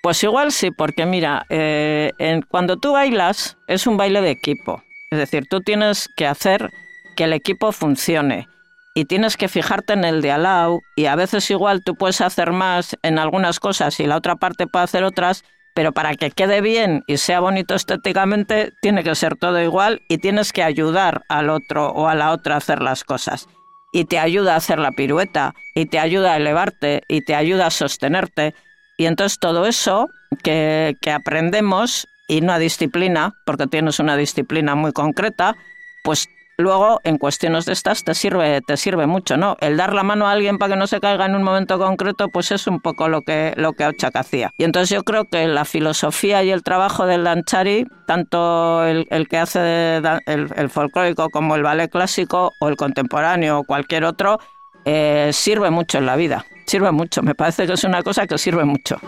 Pues 0.03 0.21
igual 0.23 0.51
sí, 0.51 0.71
porque 0.71 1.05
mira, 1.05 1.45
eh, 1.49 2.11
cuando 2.49 2.77
tú 2.77 2.93
bailas 2.93 3.57
es 3.67 3.87
un 3.87 3.95
baile 3.95 4.21
de 4.21 4.31
equipo. 4.31 4.83
Es 5.09 5.19
decir, 5.19 5.45
tú 5.49 5.61
tienes 5.61 6.09
que 6.17 6.27
hacer 6.27 6.69
que 7.15 7.23
el 7.23 7.33
equipo 7.33 7.71
funcione 7.71 8.47
y 8.93 9.05
tienes 9.05 9.37
que 9.37 9.47
fijarte 9.47 9.93
en 9.93 10.03
el 10.03 10.21
de 10.21 10.31
al 10.31 10.43
lado 10.43 10.81
y 10.97 11.05
a 11.05 11.15
veces 11.15 11.49
igual 11.49 11.81
tú 11.83 11.95
puedes 11.95 12.19
hacer 12.19 12.51
más 12.51 12.97
en 13.03 13.17
algunas 13.17 13.59
cosas 13.59 13.99
y 14.01 14.05
la 14.05 14.17
otra 14.17 14.35
parte 14.35 14.67
puede 14.67 14.83
hacer 14.83 15.05
otras, 15.05 15.43
pero 15.73 15.93
para 15.93 16.15
que 16.15 16.31
quede 16.31 16.59
bien 16.59 17.03
y 17.07 17.17
sea 17.17 17.39
bonito 17.39 17.73
estéticamente 17.73 18.73
tiene 18.81 19.03
que 19.03 19.15
ser 19.15 19.37
todo 19.37 19.61
igual 19.61 20.01
y 20.09 20.17
tienes 20.17 20.51
que 20.51 20.63
ayudar 20.63 21.23
al 21.29 21.49
otro 21.49 21.87
o 21.89 22.07
a 22.07 22.15
la 22.15 22.31
otra 22.31 22.55
a 22.55 22.57
hacer 22.57 22.81
las 22.81 23.05
cosas 23.05 23.47
y 23.91 24.05
te 24.05 24.19
ayuda 24.19 24.53
a 24.53 24.57
hacer 24.57 24.79
la 24.79 24.91
pirueta 24.91 25.53
y 25.73 25.85
te 25.85 25.99
ayuda 25.99 26.33
a 26.33 26.37
elevarte 26.37 27.03
y 27.07 27.21
te 27.21 27.35
ayuda 27.35 27.67
a 27.67 27.71
sostenerte. 27.71 28.53
Y 28.97 29.05
entonces 29.05 29.39
todo 29.39 29.65
eso 29.65 30.09
que, 30.43 30.95
que 31.01 31.11
aprendemos 31.11 32.07
y 32.27 32.41
una 32.41 32.59
disciplina, 32.59 33.33
porque 33.45 33.67
tienes 33.67 33.99
una 33.99 34.15
disciplina 34.15 34.75
muy 34.75 34.91
concreta, 34.91 35.55
pues 36.03 36.27
luego 36.59 36.99
en 37.05 37.17
cuestiones 37.17 37.65
de 37.65 37.73
estas 37.73 38.03
te 38.03 38.13
sirve, 38.13 38.61
te 38.61 38.75
sirve 38.75 39.07
mucho, 39.07 39.37
¿no? 39.37 39.55
El 39.61 39.77
dar 39.77 39.93
la 39.93 40.03
mano 40.03 40.27
a 40.27 40.33
alguien 40.33 40.57
para 40.57 40.73
que 40.73 40.79
no 40.79 40.87
se 40.87 40.99
caiga 40.99 41.25
en 41.25 41.35
un 41.35 41.41
momento 41.41 41.79
concreto, 41.79 42.29
pues 42.29 42.51
es 42.51 42.67
un 42.67 42.81
poco 42.81 43.07
lo 43.07 43.21
que, 43.21 43.53
lo 43.55 43.73
que 43.73 43.85
Ochak 43.85 44.15
hacía. 44.17 44.51
Y 44.57 44.65
entonces 44.65 44.89
yo 44.89 45.03
creo 45.03 45.25
que 45.25 45.47
la 45.47 45.63
filosofía 45.63 46.43
y 46.43 46.51
el 46.51 46.61
trabajo 46.61 47.05
del 47.05 47.23
Danchari, 47.23 47.87
tanto 48.05 48.83
el, 48.85 49.07
que 49.29 49.37
hace 49.37 50.01
el, 50.25 50.69
folclórico 50.69 51.29
como 51.29 51.55
el 51.55 51.63
ballet 51.63 51.89
clásico 51.89 52.51
o 52.59 52.67
el 52.67 52.75
contemporáneo 52.75 53.59
o 53.59 53.63
cualquier 53.63 54.03
otro, 54.03 54.39
eh, 54.83 55.29
sirve 55.31 55.69
mucho 55.69 55.97
en 55.97 56.05
la 56.05 56.17
vida. 56.17 56.45
Sirve 56.65 56.91
mucho, 56.91 57.23
me 57.23 57.35
parece 57.35 57.67
que 57.67 57.73
es 57.73 57.83
una 57.85 58.03
cosa 58.03 58.27
que 58.27 58.37
sirve 58.37 58.65
mucho. 58.65 58.99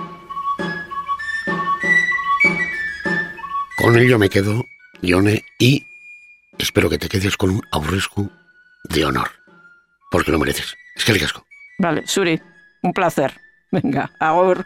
Con 3.77 3.97
ello 3.97 4.17
me 4.17 4.29
quedo, 4.29 4.65
Ione, 5.01 5.43
y 5.59 5.85
espero 6.61 6.89
que 6.89 6.97
te 6.97 7.09
quedes 7.09 7.37
con 7.37 7.49
un 7.49 7.61
aurrescu 7.71 8.29
de 8.89 9.05
honor. 9.05 9.29
Porque 10.11 10.31
lo 10.31 10.39
mereces. 10.39 10.75
Es 10.95 11.05
que 11.05 11.11
el 11.11 11.19
casco. 11.19 11.45
Vale, 11.79 12.05
Suri, 12.05 12.39
un 12.83 12.93
placer. 12.93 13.33
Venga, 13.71 14.11
agur. 14.19 14.65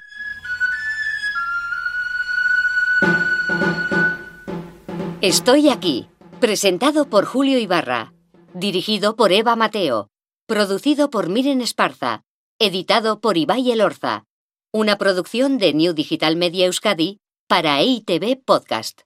Estoy 5.22 5.70
aquí, 5.70 6.08
presentado 6.40 7.10
por 7.10 7.26
Julio 7.26 7.58
Ibarra, 7.58 8.14
dirigido 8.54 9.16
por 9.16 9.32
Eva 9.32 9.56
Mateo, 9.56 10.10
producido 10.46 11.10
por 11.10 11.30
Miren 11.30 11.62
Esparza, 11.62 12.22
editado 12.60 13.22
por 13.22 13.38
Ibai 13.38 13.72
Elorza, 13.72 14.26
una 14.72 14.98
producción 14.98 15.58
de 15.58 15.74
New 15.74 15.94
Digital 15.94 16.36
Media 16.36 16.66
Euskadi 16.66 17.20
para 17.48 17.80
EITV 17.80 18.44
Podcast. 18.44 19.06